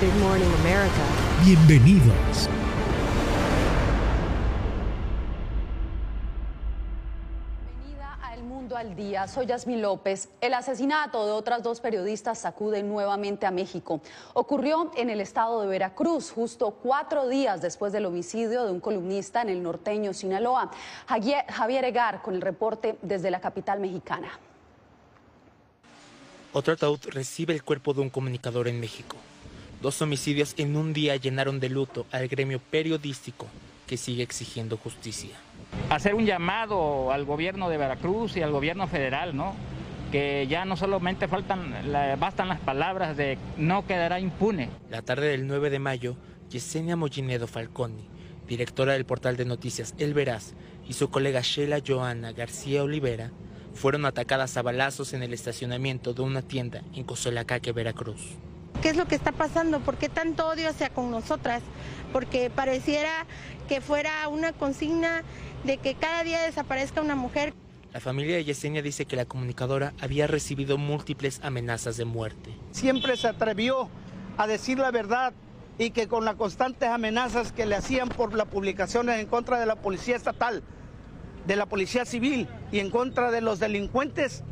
Good 0.00 0.14
morning, 0.20 0.46
America. 0.60 0.92
Bienvenidos. 1.44 2.48
Bienvenida 7.66 8.16
a 8.22 8.34
El 8.36 8.44
Mundo 8.44 8.76
al 8.76 8.94
Día. 8.94 9.26
Soy 9.26 9.46
Yasmín 9.46 9.82
López. 9.82 10.28
El 10.40 10.54
asesinato 10.54 11.26
de 11.26 11.32
otras 11.32 11.64
dos 11.64 11.80
periodistas 11.80 12.38
sacude 12.38 12.84
nuevamente 12.84 13.44
a 13.44 13.50
México. 13.50 14.00
Ocurrió 14.34 14.92
en 14.94 15.10
el 15.10 15.20
estado 15.20 15.62
de 15.62 15.66
Veracruz, 15.66 16.30
justo 16.30 16.70
cuatro 16.80 17.26
días 17.26 17.60
después 17.60 17.92
del 17.92 18.06
homicidio 18.06 18.66
de 18.66 18.70
un 18.70 18.78
columnista 18.78 19.42
en 19.42 19.48
el 19.48 19.60
norteño 19.60 20.14
Sinaloa. 20.14 20.70
Javier 21.08 21.44
Javier 21.48 21.84
Egar 21.84 22.22
con 22.22 22.36
el 22.36 22.40
reporte 22.40 22.98
desde 23.02 23.32
la 23.32 23.40
capital 23.40 23.80
mexicana. 23.80 24.30
Otro 26.52 26.72
ataúd 26.72 27.00
recibe 27.08 27.52
el 27.52 27.64
cuerpo 27.64 27.94
de 27.94 28.02
un 28.02 28.10
comunicador 28.10 28.68
en 28.68 28.78
México. 28.78 29.16
Dos 29.80 30.02
homicidios 30.02 30.54
en 30.58 30.76
un 30.76 30.92
día 30.92 31.16
llenaron 31.16 31.60
de 31.60 31.68
luto 31.68 32.06
al 32.10 32.28
gremio 32.28 32.58
periodístico 32.58 33.46
que 33.86 33.96
sigue 33.96 34.22
exigiendo 34.22 34.76
justicia. 34.76 35.30
hacer 35.90 36.14
un 36.14 36.24
llamado 36.26 37.12
al 37.12 37.24
gobierno 37.24 37.68
de 37.68 37.76
Veracruz 37.78 38.36
y 38.36 38.42
al 38.42 38.50
gobierno 38.52 38.86
federal, 38.88 39.36
¿no? 39.36 39.54
Que 40.12 40.46
ya 40.48 40.64
no 40.64 40.76
solamente 40.76 41.28
faltan, 41.28 41.92
la- 41.92 42.16
bastan 42.16 42.48
las 42.48 42.58
palabras 42.60 43.16
de 43.16 43.38
no 43.58 43.86
quedará 43.86 44.18
impune. 44.20 44.68
La 44.90 45.02
tarde 45.02 45.28
del 45.28 45.46
9 45.46 45.70
de 45.70 45.78
mayo, 45.78 46.16
Yesenia 46.50 46.96
Mollinedo 46.96 47.46
Falconi, 47.46 48.06
directora 48.46 48.94
del 48.94 49.04
portal 49.04 49.36
de 49.36 49.44
noticias 49.44 49.94
El 49.98 50.14
Veraz, 50.14 50.54
y 50.88 50.94
su 50.94 51.10
colega 51.10 51.40
Sheila 51.42 51.80
Joana 51.86 52.32
García 52.32 52.82
Olivera 52.82 53.30
fueron 53.74 54.06
atacadas 54.06 54.56
a 54.56 54.62
balazos 54.62 55.12
en 55.12 55.22
el 55.22 55.34
estacionamiento 55.34 56.14
de 56.14 56.22
una 56.22 56.40
tienda 56.42 56.82
en 56.94 57.04
Cozolacaque, 57.04 57.72
Veracruz. 57.72 58.36
¿Qué 58.88 58.92
es 58.92 58.96
lo 58.96 59.06
que 59.06 59.16
está 59.16 59.32
pasando? 59.32 59.80
¿Por 59.80 59.98
qué 59.98 60.08
tanto 60.08 60.48
odio 60.48 60.70
hacia 60.70 60.88
con 60.88 61.10
nosotras? 61.10 61.62
Porque 62.10 62.48
pareciera 62.48 63.26
que 63.68 63.82
fuera 63.82 64.26
una 64.28 64.54
consigna 64.54 65.24
de 65.64 65.76
que 65.76 65.94
cada 65.94 66.24
día 66.24 66.40
desaparezca 66.40 67.02
una 67.02 67.14
mujer. 67.14 67.52
La 67.92 68.00
familia 68.00 68.36
de 68.36 68.44
Yesenia 68.44 68.80
dice 68.80 69.04
que 69.04 69.14
la 69.14 69.26
comunicadora 69.26 69.92
había 70.00 70.26
recibido 70.26 70.78
múltiples 70.78 71.38
amenazas 71.42 71.98
de 71.98 72.06
muerte. 72.06 72.56
siempre 72.70 73.18
se 73.18 73.28
atrevió 73.28 73.90
a 74.38 74.46
decir 74.46 74.78
la 74.78 74.90
verdad 74.90 75.34
y 75.76 75.90
que 75.90 76.08
con 76.08 76.24
las 76.24 76.36
constantes 76.36 76.88
amenazas 76.88 77.52
que 77.52 77.66
le 77.66 77.76
hacían 77.76 78.08
por 78.08 78.32
las 78.32 78.46
publicaciones 78.48 79.20
en 79.20 79.26
contra 79.26 79.60
de 79.60 79.66
la 79.66 79.76
policía 79.76 80.16
estatal, 80.16 80.62
de 81.46 81.56
la 81.56 81.66
policía 81.66 82.06
civil 82.06 82.48
y 82.72 82.78
en 82.78 82.90
contra 82.90 83.30
de 83.32 83.42
los 83.42 83.58
delincuentes, 83.58 84.44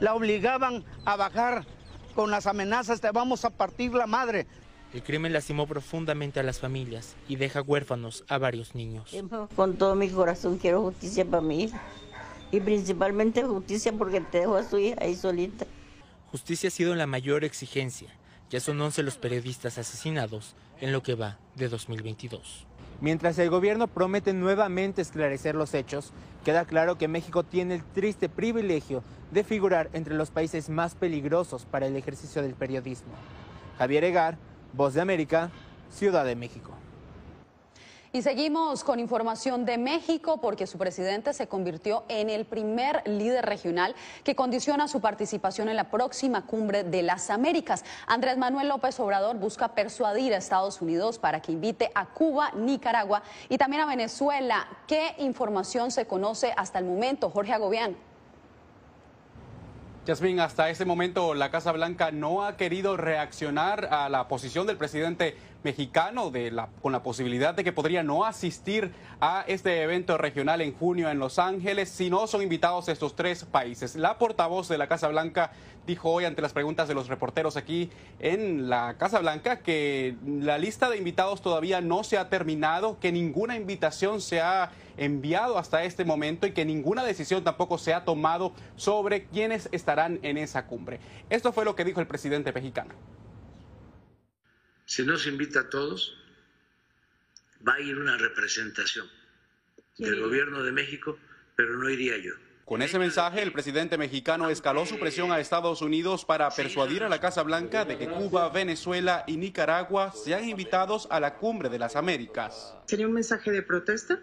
la 0.00 0.14
obligaban 0.14 0.84
a 1.04 1.14
bajar 1.14 1.66
con 2.14 2.30
las 2.30 2.46
amenazas 2.46 3.00
de 3.00 3.10
vamos 3.10 3.44
a 3.44 3.50
partir 3.50 3.94
la 3.94 4.06
madre. 4.06 4.46
El 4.92 5.02
crimen 5.02 5.32
lastimó 5.32 5.66
profundamente 5.66 6.40
a 6.40 6.42
las 6.42 6.58
familias 6.58 7.14
y 7.28 7.36
deja 7.36 7.62
huérfanos 7.62 8.24
a 8.28 8.38
varios 8.38 8.74
niños. 8.74 9.14
Con 9.54 9.76
todo 9.76 9.94
mi 9.94 10.08
corazón 10.08 10.58
quiero 10.58 10.82
justicia 10.82 11.24
para 11.24 11.42
mi 11.42 11.64
hija. 11.64 11.80
Y 12.50 12.60
principalmente 12.60 13.44
justicia 13.44 13.92
porque 13.92 14.20
te 14.20 14.40
dejo 14.40 14.56
a 14.56 14.64
su 14.64 14.78
hija 14.78 14.96
ahí 15.00 15.14
solita. 15.14 15.66
Justicia 16.32 16.68
ha 16.68 16.70
sido 16.70 16.94
la 16.96 17.06
mayor 17.06 17.44
exigencia. 17.44 18.08
Ya 18.50 18.58
son 18.58 18.80
11 18.80 19.04
los 19.04 19.16
periodistas 19.16 19.78
asesinados 19.78 20.56
en 20.80 20.90
lo 20.90 21.04
que 21.04 21.14
va 21.14 21.38
de 21.54 21.68
2022. 21.68 22.66
Mientras 23.00 23.38
el 23.38 23.48
gobierno 23.48 23.86
promete 23.86 24.34
nuevamente 24.34 25.00
esclarecer 25.00 25.54
los 25.54 25.72
hechos, 25.72 26.12
queda 26.44 26.66
claro 26.66 26.98
que 26.98 27.08
México 27.08 27.44
tiene 27.44 27.76
el 27.76 27.84
triste 27.84 28.28
privilegio 28.28 29.02
de 29.30 29.42
figurar 29.42 29.88
entre 29.94 30.14
los 30.14 30.30
países 30.30 30.68
más 30.68 30.94
peligrosos 30.94 31.64
para 31.64 31.86
el 31.86 31.96
ejercicio 31.96 32.42
del 32.42 32.54
periodismo. 32.54 33.12
Javier 33.78 34.04
Egar, 34.04 34.36
Voz 34.74 34.92
de 34.94 35.00
América, 35.00 35.50
Ciudad 35.90 36.26
de 36.26 36.36
México. 36.36 36.79
Y 38.12 38.22
seguimos 38.22 38.82
con 38.82 38.98
información 38.98 39.64
de 39.64 39.78
México 39.78 40.40
porque 40.40 40.66
su 40.66 40.78
presidente 40.78 41.32
se 41.32 41.46
convirtió 41.46 42.02
en 42.08 42.28
el 42.28 42.44
primer 42.44 43.06
líder 43.06 43.46
regional 43.46 43.94
que 44.24 44.34
condiciona 44.34 44.88
su 44.88 45.00
participación 45.00 45.68
en 45.68 45.76
la 45.76 45.90
próxima 45.90 46.44
cumbre 46.44 46.82
de 46.82 47.02
las 47.04 47.30
Américas. 47.30 47.84
Andrés 48.08 48.36
Manuel 48.36 48.66
López 48.66 48.98
Obrador 48.98 49.36
busca 49.36 49.76
persuadir 49.76 50.34
a 50.34 50.38
Estados 50.38 50.82
Unidos 50.82 51.20
para 51.20 51.40
que 51.40 51.52
invite 51.52 51.92
a 51.94 52.06
Cuba, 52.06 52.50
Nicaragua 52.56 53.22
y 53.48 53.58
también 53.58 53.82
a 53.82 53.86
Venezuela. 53.86 54.66
¿Qué 54.88 55.14
información 55.18 55.92
se 55.92 56.08
conoce 56.08 56.52
hasta 56.56 56.80
el 56.80 56.86
momento? 56.86 57.30
Jorge 57.30 57.52
Agobián. 57.52 57.96
Yasmín, 60.10 60.40
hasta 60.40 60.70
este 60.70 60.84
momento 60.84 61.34
la 61.34 61.52
Casa 61.52 61.70
Blanca 61.70 62.10
no 62.10 62.44
ha 62.44 62.56
querido 62.56 62.96
reaccionar 62.96 63.86
a 63.92 64.08
la 64.08 64.26
posición 64.26 64.66
del 64.66 64.76
presidente 64.76 65.36
mexicano 65.62 66.32
de 66.32 66.50
la, 66.50 66.68
con 66.82 66.90
la 66.90 67.04
posibilidad 67.04 67.54
de 67.54 67.62
que 67.62 67.70
podría 67.70 68.02
no 68.02 68.24
asistir 68.24 68.90
a 69.20 69.44
este 69.46 69.82
evento 69.82 70.18
regional 70.18 70.62
en 70.62 70.74
junio 70.74 71.10
en 71.10 71.20
Los 71.20 71.38
Ángeles 71.38 71.90
si 71.90 72.10
no 72.10 72.26
son 72.26 72.42
invitados 72.42 72.88
estos 72.88 73.14
tres 73.14 73.44
países. 73.44 73.94
La 73.94 74.18
portavoz 74.18 74.68
de 74.68 74.78
la 74.78 74.88
Casa 74.88 75.06
Blanca 75.06 75.52
dijo 75.90 76.08
hoy 76.08 76.24
ante 76.24 76.40
las 76.40 76.52
preguntas 76.52 76.86
de 76.86 76.94
los 76.94 77.08
reporteros 77.08 77.56
aquí 77.56 77.90
en 78.20 78.70
la 78.70 78.96
Casa 78.96 79.18
Blanca 79.18 79.58
que 79.60 80.14
la 80.24 80.56
lista 80.56 80.88
de 80.88 80.96
invitados 80.96 81.42
todavía 81.42 81.80
no 81.80 82.04
se 82.04 82.16
ha 82.16 82.28
terminado, 82.28 83.00
que 83.00 83.10
ninguna 83.10 83.56
invitación 83.56 84.20
se 84.20 84.40
ha 84.40 84.70
enviado 84.96 85.58
hasta 85.58 85.82
este 85.82 86.04
momento 86.04 86.46
y 86.46 86.52
que 86.52 86.64
ninguna 86.64 87.04
decisión 87.04 87.42
tampoco 87.42 87.76
se 87.76 87.92
ha 87.92 88.04
tomado 88.04 88.54
sobre 88.76 89.24
quiénes 89.24 89.68
estarán 89.72 90.20
en 90.22 90.38
esa 90.38 90.66
cumbre. 90.66 91.00
Esto 91.28 91.52
fue 91.52 91.64
lo 91.64 91.74
que 91.74 91.84
dijo 91.84 92.00
el 92.00 92.06
presidente 92.06 92.52
mexicano. 92.52 92.94
Si 94.84 95.04
no 95.04 95.16
se 95.16 95.30
invita 95.30 95.60
a 95.60 95.70
todos, 95.70 96.16
va 97.66 97.74
a 97.74 97.80
ir 97.80 97.98
una 97.98 98.16
representación 98.16 99.08
del 99.98 100.20
gobierno 100.20 100.62
de 100.62 100.70
México, 100.70 101.18
pero 101.56 101.76
no 101.76 101.90
iría 101.90 102.16
yo. 102.18 102.34
Con 102.70 102.82
ese 102.82 103.00
mensaje, 103.00 103.42
el 103.42 103.50
presidente 103.50 103.98
mexicano 103.98 104.48
escaló 104.48 104.86
su 104.86 104.96
presión 105.00 105.32
a 105.32 105.40
Estados 105.40 105.82
Unidos 105.82 106.24
para 106.24 106.48
persuadir 106.50 107.02
a 107.02 107.08
la 107.08 107.20
Casa 107.20 107.42
Blanca 107.42 107.84
de 107.84 107.98
que 107.98 108.08
Cuba, 108.08 108.48
Venezuela 108.48 109.24
y 109.26 109.38
Nicaragua 109.38 110.12
sean 110.12 110.48
invitados 110.48 111.08
a 111.10 111.18
la 111.18 111.34
cumbre 111.34 111.68
de 111.68 111.80
las 111.80 111.96
Américas. 111.96 112.76
¿Sería 112.86 113.08
un 113.08 113.14
mensaje 113.14 113.50
de 113.50 113.62
protesta? 113.62 114.20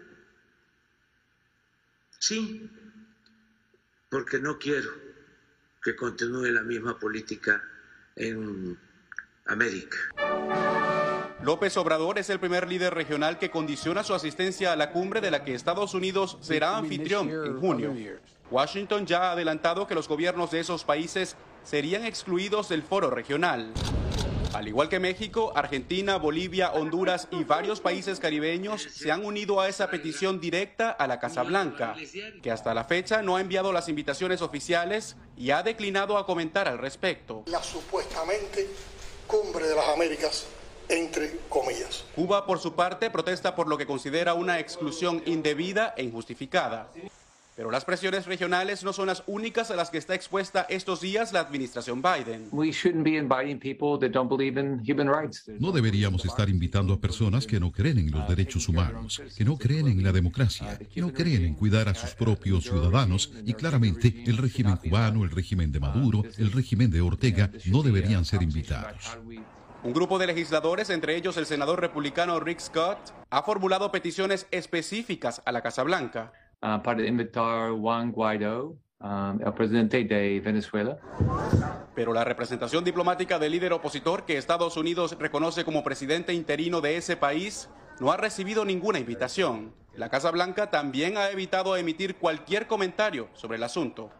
Sí, 2.18 2.70
porque 4.08 4.38
no 4.38 4.56
quiero 4.58 4.92
que 5.82 5.94
continúe 5.94 6.46
la 6.46 6.62
misma 6.62 6.98
política 6.98 7.62
en 8.16 8.78
América. 9.44 9.98
López 11.42 11.76
Obrador 11.76 12.18
es 12.18 12.30
el 12.30 12.40
primer 12.40 12.66
líder 12.66 12.94
regional 12.94 13.38
que 13.38 13.50
condiciona 13.50 14.02
su 14.04 14.14
asistencia 14.14 14.72
a 14.72 14.76
la 14.76 14.90
cumbre 14.90 15.20
de 15.20 15.30
la 15.30 15.44
que 15.44 15.54
Estados 15.54 15.92
Unidos 15.92 16.38
será 16.40 16.78
anfitrión 16.78 17.28
en 17.28 17.60
junio. 17.60 17.94
Washington 18.50 19.06
ya 19.06 19.24
ha 19.24 19.32
adelantado 19.32 19.86
que 19.86 19.94
los 19.94 20.08
gobiernos 20.08 20.50
de 20.50 20.60
esos 20.60 20.84
países 20.84 21.36
serían 21.64 22.04
excluidos 22.04 22.68
del 22.68 22.82
foro 22.82 23.10
regional. 23.10 23.72
Al 24.54 24.66
igual 24.66 24.88
que 24.88 24.98
México, 24.98 25.52
Argentina, 25.54 26.16
Bolivia, 26.16 26.72
Honduras 26.72 27.28
y 27.30 27.44
varios 27.44 27.80
países 27.80 28.18
caribeños 28.18 28.82
se 28.82 29.12
han 29.12 29.24
unido 29.24 29.60
a 29.60 29.68
esa 29.68 29.90
petición 29.90 30.40
directa 30.40 30.90
a 30.90 31.06
la 31.06 31.20
Casa 31.20 31.42
Blanca, 31.42 31.94
que 32.42 32.50
hasta 32.50 32.72
la 32.72 32.84
fecha 32.84 33.20
no 33.20 33.36
ha 33.36 33.42
enviado 33.42 33.72
las 33.72 33.90
invitaciones 33.90 34.40
oficiales 34.40 35.16
y 35.36 35.50
ha 35.50 35.62
declinado 35.62 36.16
a 36.16 36.24
comentar 36.24 36.66
al 36.66 36.78
respecto. 36.78 37.44
La 37.46 37.62
supuestamente 37.62 38.66
cumbre 39.26 39.68
de 39.68 39.76
las 39.76 39.88
Américas, 39.88 40.46
entre 40.88 41.38
comillas. 41.50 42.04
Cuba, 42.14 42.46
por 42.46 42.58
su 42.58 42.74
parte, 42.74 43.10
protesta 43.10 43.54
por 43.54 43.68
lo 43.68 43.76
que 43.76 43.86
considera 43.86 44.32
una 44.32 44.58
exclusión 44.58 45.22
indebida 45.26 45.92
e 45.98 46.04
injustificada. 46.04 46.88
Pero 47.58 47.72
las 47.72 47.84
presiones 47.84 48.26
regionales 48.26 48.84
no 48.84 48.92
son 48.92 49.08
las 49.08 49.24
únicas 49.26 49.72
a 49.72 49.74
las 49.74 49.90
que 49.90 49.98
está 49.98 50.14
expuesta 50.14 50.64
estos 50.68 51.00
días 51.00 51.32
la 51.32 51.40
administración 51.40 52.00
Biden. 52.00 52.48
No 55.58 55.72
deberíamos 55.72 56.24
estar 56.24 56.48
invitando 56.48 56.94
a 56.94 57.00
personas 57.00 57.48
que 57.48 57.58
no 57.58 57.72
creen 57.72 57.98
en 57.98 58.12
los 58.12 58.28
derechos 58.28 58.68
humanos, 58.68 59.20
que 59.36 59.44
no 59.44 59.58
creen 59.58 59.88
en 59.88 60.04
la 60.04 60.12
democracia, 60.12 60.78
que 60.78 61.00
no 61.00 61.12
creen 61.12 61.46
en 61.46 61.54
cuidar 61.54 61.88
a 61.88 61.96
sus 61.96 62.10
propios 62.10 62.62
ciudadanos 62.62 63.32
y 63.44 63.54
claramente 63.54 64.22
el 64.24 64.36
régimen 64.36 64.76
cubano, 64.76 65.24
el 65.24 65.30
régimen 65.32 65.72
de 65.72 65.80
Maduro, 65.80 66.22
el 66.36 66.52
régimen 66.52 66.92
de 66.92 67.00
Ortega 67.00 67.50
no 67.64 67.82
deberían 67.82 68.24
ser 68.24 68.40
invitados. 68.40 69.18
Un 69.82 69.92
grupo 69.92 70.20
de 70.20 70.28
legisladores, 70.28 70.90
entre 70.90 71.16
ellos 71.16 71.36
el 71.36 71.46
senador 71.46 71.80
republicano 71.80 72.38
Rick 72.38 72.60
Scott, 72.60 72.98
ha 73.30 73.42
formulado 73.42 73.90
peticiones 73.90 74.46
específicas 74.52 75.42
a 75.44 75.50
la 75.50 75.60
Casa 75.60 75.82
Blanca. 75.82 76.32
Uh, 76.60 76.82
para 76.82 77.06
invitar 77.06 77.70
Juan 77.70 78.10
Guaidó, 78.10 78.76
um, 78.98 79.40
el 79.40 79.52
presidente 79.54 80.02
de 80.02 80.40
Venezuela. 80.40 80.98
Pero 81.94 82.12
la 82.12 82.24
representación 82.24 82.82
diplomática 82.82 83.38
del 83.38 83.52
líder 83.52 83.72
opositor 83.72 84.24
que 84.24 84.36
Estados 84.36 84.76
Unidos 84.76 85.16
reconoce 85.20 85.64
como 85.64 85.84
presidente 85.84 86.34
interino 86.34 86.80
de 86.80 86.96
ese 86.96 87.16
país 87.16 87.70
no 88.00 88.10
ha 88.10 88.16
recibido 88.16 88.64
ninguna 88.64 88.98
invitación. 88.98 89.72
La 89.94 90.08
Casa 90.08 90.32
Blanca 90.32 90.68
también 90.68 91.16
ha 91.16 91.30
evitado 91.30 91.76
emitir 91.76 92.16
cualquier 92.16 92.66
comentario 92.66 93.28
sobre 93.34 93.56
el 93.56 93.62
asunto. 93.62 94.10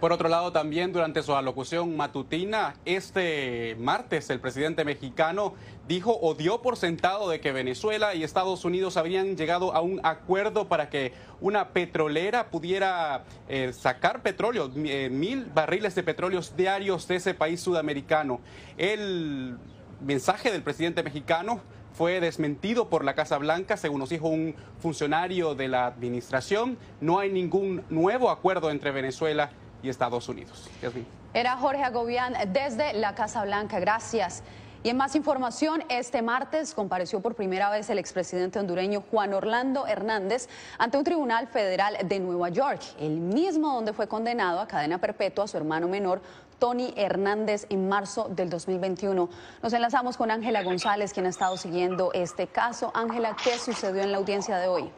Por 0.00 0.12
otro 0.12 0.28
lado, 0.28 0.52
también 0.52 0.92
durante 0.92 1.22
su 1.22 1.34
alocución 1.34 1.96
matutina, 1.96 2.74
este 2.84 3.76
martes 3.80 4.28
el 4.28 4.40
presidente 4.40 4.84
mexicano 4.84 5.54
dijo 5.88 6.18
o 6.20 6.34
dio 6.34 6.60
por 6.60 6.76
sentado 6.76 7.30
de 7.30 7.40
que 7.40 7.50
Venezuela 7.50 8.14
y 8.14 8.22
Estados 8.22 8.66
Unidos 8.66 8.98
habrían 8.98 9.38
llegado 9.38 9.74
a 9.74 9.80
un 9.80 10.00
acuerdo 10.04 10.68
para 10.68 10.90
que 10.90 11.12
una 11.40 11.70
petrolera 11.70 12.50
pudiera 12.50 13.24
eh, 13.48 13.72
sacar 13.72 14.20
petróleo, 14.20 14.70
eh, 14.84 15.08
mil 15.10 15.46
barriles 15.46 15.94
de 15.94 16.02
petróleos 16.02 16.54
diarios 16.54 17.08
de 17.08 17.16
ese 17.16 17.32
país 17.32 17.62
sudamericano. 17.62 18.40
El 18.76 19.56
mensaje 20.02 20.52
del 20.52 20.62
presidente 20.62 21.02
mexicano 21.02 21.62
fue 21.96 22.20
desmentido 22.20 22.90
por 22.90 23.02
la 23.02 23.14
Casa 23.14 23.38
Blanca, 23.38 23.78
según 23.78 24.00
nos 24.00 24.10
dijo 24.10 24.28
un 24.28 24.54
funcionario 24.78 25.54
de 25.54 25.68
la 25.68 25.86
administración. 25.86 26.76
No 27.00 27.18
hay 27.18 27.30
ningún 27.30 27.82
nuevo 27.88 28.28
acuerdo 28.28 28.70
entre 28.70 28.90
Venezuela 28.90 29.50
y 29.64 29.65
Estados 29.88 30.28
Unidos. 30.28 30.68
Era 31.34 31.56
Jorge 31.56 31.82
Agobián 31.82 32.34
desde 32.52 32.92
la 32.94 33.14
Casa 33.14 33.44
Blanca. 33.44 33.78
Gracias. 33.78 34.42
Y 34.82 34.88
en 34.88 34.96
más 34.96 35.16
información, 35.16 35.82
este 35.88 36.22
martes 36.22 36.72
compareció 36.72 37.20
por 37.20 37.34
primera 37.34 37.70
vez 37.70 37.90
el 37.90 37.98
expresidente 37.98 38.60
hondureño 38.60 39.02
Juan 39.10 39.34
Orlando 39.34 39.84
Hernández 39.86 40.48
ante 40.78 40.96
un 40.96 41.02
tribunal 41.02 41.48
federal 41.48 41.96
de 42.04 42.20
Nueva 42.20 42.50
York, 42.50 42.80
el 43.00 43.18
mismo 43.18 43.74
donde 43.74 43.92
fue 43.92 44.06
condenado 44.06 44.60
a 44.60 44.68
cadena 44.68 44.98
perpetua 44.98 45.46
a 45.46 45.48
su 45.48 45.56
hermano 45.56 45.88
menor 45.88 46.22
Tony 46.60 46.94
Hernández 46.96 47.66
en 47.68 47.88
marzo 47.88 48.28
del 48.28 48.48
2021. 48.48 49.28
Nos 49.60 49.72
enlazamos 49.72 50.16
con 50.16 50.30
Ángela 50.30 50.62
González, 50.62 51.12
quien 51.12 51.26
ha 51.26 51.30
estado 51.30 51.56
siguiendo 51.56 52.12
este 52.12 52.46
caso. 52.46 52.92
Ángela, 52.94 53.36
¿qué 53.42 53.58
sucedió 53.58 54.02
en 54.02 54.12
la 54.12 54.18
audiencia 54.18 54.58
de 54.58 54.68
hoy? 54.68 54.90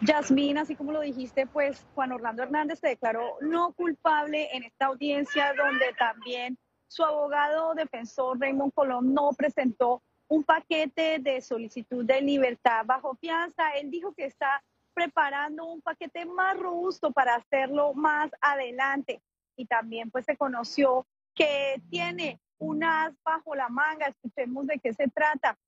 Yasmín, 0.00 0.58
así 0.58 0.76
como 0.76 0.92
lo 0.92 1.00
dijiste, 1.00 1.46
pues 1.46 1.84
Juan 1.94 2.12
Orlando 2.12 2.42
Hernández 2.42 2.78
se 2.78 2.88
declaró 2.88 3.36
no 3.40 3.72
culpable 3.72 4.48
en 4.52 4.62
esta 4.62 4.86
audiencia 4.86 5.52
donde 5.54 5.92
también 5.98 6.56
su 6.86 7.04
abogado 7.04 7.74
defensor 7.74 8.38
Raymond 8.40 8.72
Colón 8.72 9.12
no 9.12 9.30
presentó 9.36 10.02
un 10.28 10.44
paquete 10.44 11.18
de 11.18 11.40
solicitud 11.40 12.04
de 12.04 12.20
libertad 12.20 12.84
bajo 12.84 13.16
fianza. 13.16 13.70
Él 13.70 13.90
dijo 13.90 14.12
que 14.14 14.26
está 14.26 14.62
preparando 14.94 15.66
un 15.66 15.80
paquete 15.80 16.24
más 16.26 16.56
robusto 16.58 17.10
para 17.10 17.36
hacerlo 17.36 17.94
más 17.94 18.30
adelante. 18.40 19.20
Y 19.56 19.66
también 19.66 20.10
pues 20.10 20.24
se 20.24 20.36
conoció 20.36 21.06
que 21.34 21.80
tiene 21.90 22.40
unas 22.58 23.14
bajo 23.24 23.54
la 23.54 23.68
manga. 23.68 24.06
Escuchemos 24.06 24.66
de 24.66 24.78
qué 24.78 24.92
se 24.92 25.08
trata. 25.08 25.58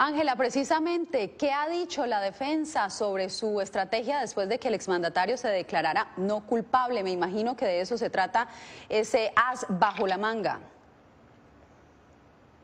Ángela, 0.00 0.36
precisamente, 0.36 1.32
¿qué 1.32 1.50
ha 1.50 1.68
dicho 1.68 2.06
la 2.06 2.20
defensa 2.20 2.88
sobre 2.88 3.28
su 3.28 3.60
estrategia 3.60 4.20
después 4.20 4.48
de 4.48 4.60
que 4.60 4.68
el 4.68 4.74
exmandatario 4.74 5.36
se 5.36 5.48
declarara 5.48 6.12
no 6.16 6.46
culpable? 6.46 7.02
Me 7.02 7.10
imagino 7.10 7.56
que 7.56 7.64
de 7.64 7.80
eso 7.80 7.98
se 7.98 8.08
trata 8.08 8.46
ese 8.88 9.32
as 9.34 9.66
bajo 9.68 10.06
la 10.06 10.16
manga. 10.16 10.60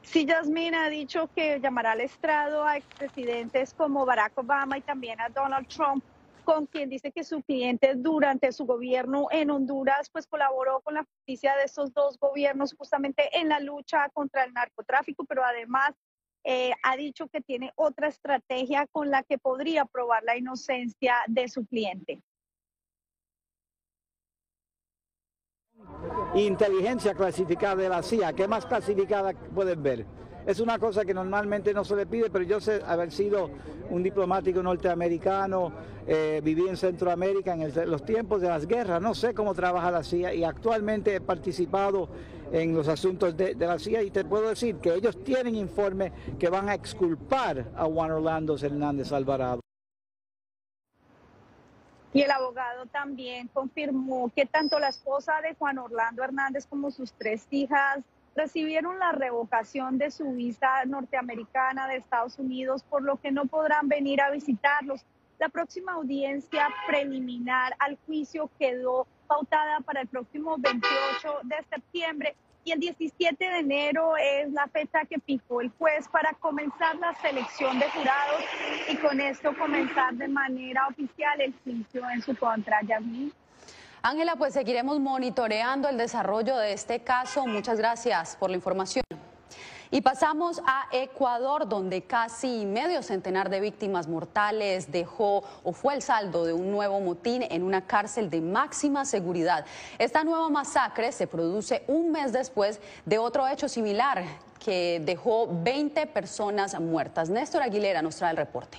Sí, 0.02 0.24
Yasmin 0.26 0.76
ha 0.76 0.88
dicho 0.88 1.28
que 1.34 1.58
llamará 1.58 1.92
al 1.92 2.02
estrado 2.02 2.62
a 2.62 2.76
expresidentes 2.76 3.74
como 3.74 4.06
Barack 4.06 4.38
Obama 4.38 4.78
y 4.78 4.82
también 4.82 5.20
a 5.20 5.28
Donald 5.28 5.66
Trump, 5.66 6.04
con 6.44 6.66
quien 6.66 6.88
dice 6.88 7.10
que 7.10 7.24
su 7.24 7.42
cliente 7.42 7.94
durante 7.96 8.52
su 8.52 8.64
gobierno 8.64 9.26
en 9.32 9.50
Honduras 9.50 10.08
pues 10.08 10.28
colaboró 10.28 10.82
con 10.82 10.94
la 10.94 11.02
justicia 11.02 11.56
de 11.56 11.64
esos 11.64 11.92
dos 11.92 12.16
gobiernos 12.16 12.76
justamente 12.78 13.28
en 13.36 13.48
la 13.48 13.58
lucha 13.58 14.08
contra 14.10 14.44
el 14.44 14.52
narcotráfico, 14.52 15.24
pero 15.24 15.44
además 15.44 15.94
eh, 16.44 16.72
ha 16.82 16.96
dicho 16.96 17.26
que 17.28 17.40
tiene 17.40 17.72
otra 17.74 18.08
estrategia 18.08 18.86
con 18.92 19.10
la 19.10 19.22
que 19.22 19.38
podría 19.38 19.86
probar 19.86 20.22
la 20.24 20.36
inocencia 20.36 21.16
de 21.26 21.48
su 21.48 21.66
cliente. 21.66 22.22
Inteligencia 26.34 27.14
clasificada 27.14 27.76
de 27.76 27.88
la 27.88 28.02
CIA, 28.02 28.32
¿qué 28.34 28.46
más 28.46 28.66
clasificada 28.66 29.32
pueden 29.32 29.82
ver? 29.82 30.06
Es 30.46 30.60
una 30.60 30.78
cosa 30.78 31.04
que 31.06 31.14
normalmente 31.14 31.72
no 31.72 31.84
se 31.84 31.96
le 31.96 32.04
pide, 32.04 32.28
pero 32.28 32.44
yo 32.44 32.60
sé 32.60 32.82
haber 32.86 33.10
sido 33.10 33.50
un 33.88 34.02
diplomático 34.02 34.62
norteamericano, 34.62 35.72
eh, 36.06 36.42
viví 36.44 36.68
en 36.68 36.76
Centroamérica 36.76 37.54
en 37.54 37.90
los 37.90 38.04
tiempos 38.04 38.42
de 38.42 38.48
las 38.48 38.66
guerras, 38.66 39.00
no 39.00 39.14
sé 39.14 39.32
cómo 39.32 39.54
trabaja 39.54 39.90
la 39.90 40.04
CIA 40.04 40.34
y 40.34 40.44
actualmente 40.44 41.14
he 41.14 41.20
participado 41.22 42.10
en 42.52 42.74
los 42.74 42.88
asuntos 42.88 43.34
de, 43.34 43.54
la 43.54 43.78
CIA 43.78 44.02
y 44.02 44.10
te 44.10 44.24
puedo 44.24 44.50
decir 44.50 44.76
que 44.76 44.94
ellos 44.94 45.24
tienen 45.24 45.54
informes 45.54 46.12
que 46.38 46.50
van 46.50 46.68
a 46.68 46.74
exculpar 46.74 47.70
a 47.74 47.84
Juan 47.86 48.10
Orlando 48.10 48.56
Hernández 48.56 49.12
Alvarado. 49.12 49.60
Y 52.12 52.20
el 52.20 52.30
abogado 52.30 52.86
también 52.86 53.48
confirmó 53.48 54.30
que 54.36 54.46
tanto 54.46 54.78
la 54.78 54.90
esposa 54.90 55.40
de 55.40 55.54
Juan 55.54 55.78
Orlando 55.78 56.22
Hernández 56.22 56.66
como 56.66 56.90
sus 56.90 57.12
tres 57.14 57.46
hijas 57.50 58.04
recibieron 58.34 58.98
la 58.98 59.12
revocación 59.12 59.98
de 59.98 60.10
su 60.10 60.32
visa 60.32 60.84
norteamericana 60.86 61.88
de 61.88 61.96
Estados 61.96 62.38
Unidos, 62.38 62.82
por 62.82 63.02
lo 63.02 63.16
que 63.16 63.32
no 63.32 63.46
podrán 63.46 63.88
venir 63.88 64.20
a 64.20 64.30
visitarlos. 64.30 65.04
La 65.38 65.48
próxima 65.48 65.92
audiencia 65.92 66.68
preliminar 66.86 67.74
al 67.78 67.98
juicio 68.06 68.50
quedó 68.58 69.06
pautada 69.26 69.80
para 69.80 70.02
el 70.02 70.08
próximo 70.08 70.56
28 70.58 71.40
de 71.44 71.56
septiembre 71.70 72.36
y 72.64 72.72
el 72.72 72.80
17 72.80 73.44
de 73.44 73.58
enero 73.58 74.16
es 74.16 74.50
la 74.52 74.66
fecha 74.68 75.04
que 75.04 75.20
fijó 75.20 75.60
el 75.60 75.70
juez 75.78 76.08
para 76.08 76.32
comenzar 76.34 76.96
la 76.96 77.14
selección 77.14 77.78
de 77.78 77.88
jurados 77.90 78.42
y 78.88 78.96
con 78.96 79.20
esto 79.20 79.54
comenzar 79.56 80.14
de 80.14 80.28
manera 80.28 80.86
oficial 80.88 81.40
el 81.40 81.54
juicio 81.62 82.08
en 82.10 82.22
su 82.22 82.34
contra. 82.36 82.80
Ángela, 84.06 84.36
pues 84.36 84.52
seguiremos 84.52 85.00
monitoreando 85.00 85.88
el 85.88 85.96
desarrollo 85.96 86.58
de 86.58 86.74
este 86.74 87.00
caso. 87.00 87.46
Muchas 87.46 87.78
gracias 87.78 88.36
por 88.36 88.50
la 88.50 88.56
información. 88.56 89.02
Y 89.90 90.02
pasamos 90.02 90.60
a 90.66 90.88
Ecuador, 90.92 91.66
donde 91.66 92.02
casi 92.02 92.66
medio 92.66 93.02
centenar 93.02 93.48
de 93.48 93.60
víctimas 93.60 94.06
mortales 94.06 94.92
dejó 94.92 95.42
o 95.62 95.72
fue 95.72 95.94
el 95.94 96.02
saldo 96.02 96.44
de 96.44 96.52
un 96.52 96.70
nuevo 96.70 97.00
motín 97.00 97.46
en 97.48 97.62
una 97.62 97.86
cárcel 97.86 98.28
de 98.28 98.42
máxima 98.42 99.06
seguridad. 99.06 99.64
Esta 99.98 100.22
nueva 100.22 100.50
masacre 100.50 101.10
se 101.10 101.26
produce 101.26 101.82
un 101.86 102.12
mes 102.12 102.30
después 102.30 102.80
de 103.06 103.16
otro 103.16 103.48
hecho 103.48 103.70
similar 103.70 104.22
que 104.62 105.00
dejó 105.02 105.48
20 105.50 106.08
personas 106.08 106.78
muertas. 106.78 107.30
Néstor 107.30 107.62
Aguilera 107.62 108.02
nos 108.02 108.16
trae 108.16 108.32
el 108.32 108.36
reporte. 108.36 108.76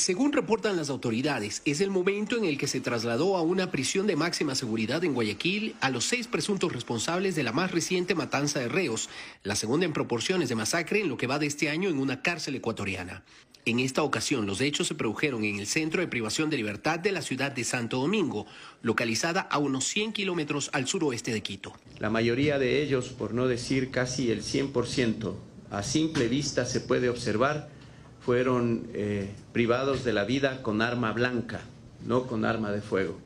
Según 0.00 0.32
reportan 0.32 0.76
las 0.78 0.88
autoridades, 0.88 1.60
es 1.66 1.82
el 1.82 1.90
momento 1.90 2.38
en 2.38 2.46
el 2.46 2.56
que 2.56 2.66
se 2.66 2.80
trasladó 2.80 3.36
a 3.36 3.42
una 3.42 3.70
prisión 3.70 4.06
de 4.06 4.16
máxima 4.16 4.54
seguridad 4.54 5.04
en 5.04 5.12
Guayaquil 5.12 5.76
a 5.82 5.90
los 5.90 6.06
seis 6.06 6.26
presuntos 6.26 6.72
responsables 6.72 7.36
de 7.36 7.42
la 7.42 7.52
más 7.52 7.70
reciente 7.70 8.14
matanza 8.14 8.60
de 8.60 8.68
reos, 8.68 9.10
la 9.42 9.56
segunda 9.56 9.84
en 9.84 9.92
proporciones 9.92 10.48
de 10.48 10.54
masacre 10.54 11.02
en 11.02 11.10
lo 11.10 11.18
que 11.18 11.26
va 11.26 11.38
de 11.38 11.46
este 11.46 11.68
año 11.68 11.90
en 11.90 11.98
una 11.98 12.22
cárcel 12.22 12.54
ecuatoriana. 12.54 13.24
En 13.66 13.78
esta 13.78 14.02
ocasión, 14.02 14.46
los 14.46 14.62
hechos 14.62 14.88
se 14.88 14.94
produjeron 14.94 15.44
en 15.44 15.58
el 15.58 15.66
centro 15.66 16.00
de 16.00 16.08
privación 16.08 16.48
de 16.48 16.56
libertad 16.56 16.98
de 16.98 17.12
la 17.12 17.20
ciudad 17.20 17.52
de 17.52 17.64
Santo 17.64 17.98
Domingo, 17.98 18.46
localizada 18.80 19.42
a 19.42 19.58
unos 19.58 19.84
100 19.84 20.14
kilómetros 20.14 20.70
al 20.72 20.88
suroeste 20.88 21.30
de 21.30 21.42
Quito. 21.42 21.74
La 21.98 22.08
mayoría 22.08 22.58
de 22.58 22.82
ellos, 22.82 23.10
por 23.10 23.34
no 23.34 23.46
decir 23.46 23.90
casi 23.90 24.30
el 24.30 24.42
100%, 24.42 25.34
a 25.70 25.82
simple 25.82 26.26
vista 26.28 26.64
se 26.64 26.80
puede 26.80 27.10
observar 27.10 27.79
fueron 28.24 28.88
eh, 28.94 29.30
privados 29.52 30.04
de 30.04 30.12
la 30.12 30.24
vida 30.24 30.62
con 30.62 30.82
arma 30.82 31.12
blanca, 31.12 31.62
no 32.06 32.26
con 32.26 32.44
arma 32.44 32.70
de 32.70 32.80
fuego. 32.80 33.18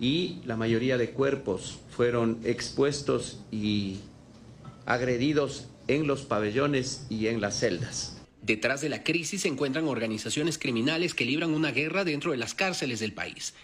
Y 0.00 0.40
la 0.44 0.56
mayoría 0.56 0.98
de 0.98 1.10
cuerpos 1.10 1.78
fueron 1.90 2.38
expuestos 2.44 3.40
y 3.50 4.00
agredidos 4.86 5.68
en 5.88 6.06
los 6.06 6.22
pabellones 6.22 7.06
y 7.08 7.28
en 7.28 7.40
las 7.40 7.58
celdas. 7.58 8.21
Detrás 8.42 8.80
de 8.80 8.88
la 8.88 9.04
crisis 9.04 9.42
se 9.42 9.48
encuentran 9.48 9.86
organizaciones 9.86 10.58
criminales 10.58 11.14
que 11.14 11.24
libran 11.24 11.54
una 11.54 11.70
guerra 11.70 12.02
dentro 12.02 12.32
de 12.32 12.38
las 12.38 12.54
cárceles 12.54 12.98
del 12.98 13.12
país. 13.12 13.54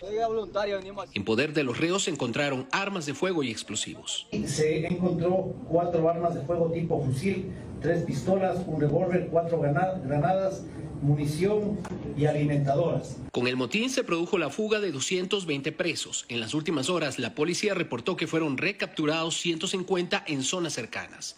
En 1.14 1.24
poder 1.24 1.52
de 1.52 1.64
los 1.64 1.78
reos 1.78 2.04
se 2.04 2.12
encontraron 2.12 2.68
armas 2.70 3.04
de 3.04 3.12
fuego 3.12 3.42
y 3.42 3.50
explosivos. 3.50 4.28
Se 4.46 4.86
encontró 4.86 5.52
cuatro 5.68 6.08
armas 6.08 6.34
de 6.34 6.42
fuego 6.42 6.70
tipo 6.70 7.04
fusil, 7.04 7.46
tres 7.80 8.04
pistolas, 8.04 8.58
un 8.68 8.80
revólver, 8.80 9.26
cuatro 9.32 9.60
granadas, 9.60 10.62
munición 11.02 11.80
y 12.16 12.26
alimentadoras. 12.26 13.16
Con 13.32 13.48
el 13.48 13.56
motín 13.56 13.90
se 13.90 14.04
produjo 14.04 14.38
la 14.38 14.50
fuga 14.50 14.78
de 14.78 14.92
220 14.92 15.72
presos. 15.72 16.24
En 16.28 16.38
las 16.38 16.54
últimas 16.54 16.88
horas, 16.88 17.18
la 17.18 17.34
policía 17.34 17.74
reportó 17.74 18.16
que 18.16 18.28
fueron 18.28 18.56
recapturados 18.56 19.38
150 19.38 20.22
en 20.26 20.44
zonas 20.44 20.74
cercanas. 20.74 21.36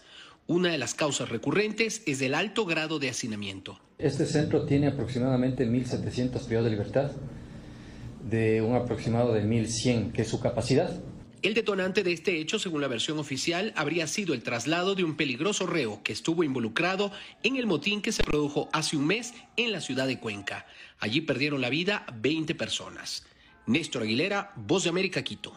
Una 0.50 0.71
de 0.73 0.78
las 0.78 0.95
causas 0.95 1.28
recurrentes 1.28 2.02
es 2.07 2.21
el 2.23 2.35
alto 2.35 2.66
grado 2.66 2.99
de 2.99 3.09
hacinamiento. 3.09 3.78
Este 3.99 4.26
centro 4.26 4.66
tiene 4.66 4.88
aproximadamente 4.88 5.64
1.700 5.64 6.45
privados 6.45 6.64
de 6.64 6.71
libertad, 6.73 7.12
de 8.28 8.61
un 8.61 8.75
aproximado 8.75 9.33
de 9.33 9.45
1.100, 9.45 10.11
que 10.11 10.23
es 10.23 10.28
su 10.28 10.40
capacidad. 10.40 10.90
El 11.42 11.54
detonante 11.54 12.02
de 12.02 12.12
este 12.12 12.40
hecho, 12.40 12.59
según 12.59 12.80
la 12.80 12.88
versión 12.88 13.21
oficial, 13.21 13.73
habría 13.76 14.09
sido 14.09 14.35
el 14.35 14.42
traslado 14.42 14.97
de 14.97 15.04
un 15.04 15.16
peligroso 15.16 15.69
reo 15.69 16.02
que 16.02 16.12
estuvo 16.12 16.42
involucrado 16.42 17.12
en 17.45 17.54
el 17.54 17.69
motín 17.69 18.02
que 18.02 18.11
se 18.11 18.25
produjo 18.25 18.69
hace 18.73 18.97
un 18.97 19.07
mes 19.07 19.35
en 19.57 19.71
la 19.71 19.80
ciudad 19.80 20.09
de 20.09 20.19
Cuenca. 20.19 20.66
Allí 20.99 21.21
perdieron 21.21 21.61
la 21.61 21.71
vida 21.71 22.04
20 22.21 22.57
personas. 22.57 23.25
Néstor 23.69 24.02
Aguilera, 24.02 24.52
Voz 24.57 24.83
de 24.83 24.90
América, 24.90 25.23
Quito. 25.23 25.52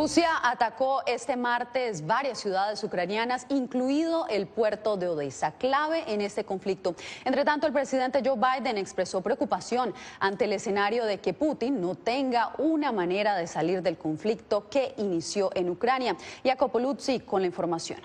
Rusia 0.00 0.30
atacó 0.44 1.02
este 1.08 1.36
martes 1.36 2.06
varias 2.06 2.38
ciudades 2.38 2.84
ucranianas, 2.84 3.46
incluido 3.48 4.28
el 4.28 4.46
puerto 4.46 4.96
de 4.96 5.08
Odessa, 5.08 5.50
clave 5.58 6.04
en 6.06 6.20
este 6.20 6.44
conflicto. 6.44 6.94
Entre 7.24 7.44
tanto, 7.44 7.66
el 7.66 7.72
presidente 7.72 8.22
Joe 8.24 8.36
Biden 8.36 8.78
expresó 8.78 9.20
preocupación 9.22 9.92
ante 10.20 10.44
el 10.44 10.52
escenario 10.52 11.04
de 11.04 11.18
que 11.18 11.34
Putin 11.34 11.80
no 11.80 11.96
tenga 11.96 12.52
una 12.58 12.92
manera 12.92 13.36
de 13.36 13.48
salir 13.48 13.82
del 13.82 13.98
conflicto 13.98 14.68
que 14.68 14.94
inició 14.98 15.50
en 15.56 15.68
Ucrania. 15.68 16.16
Jacopo 16.44 16.78
con 17.26 17.40
la 17.40 17.48
información. 17.48 17.98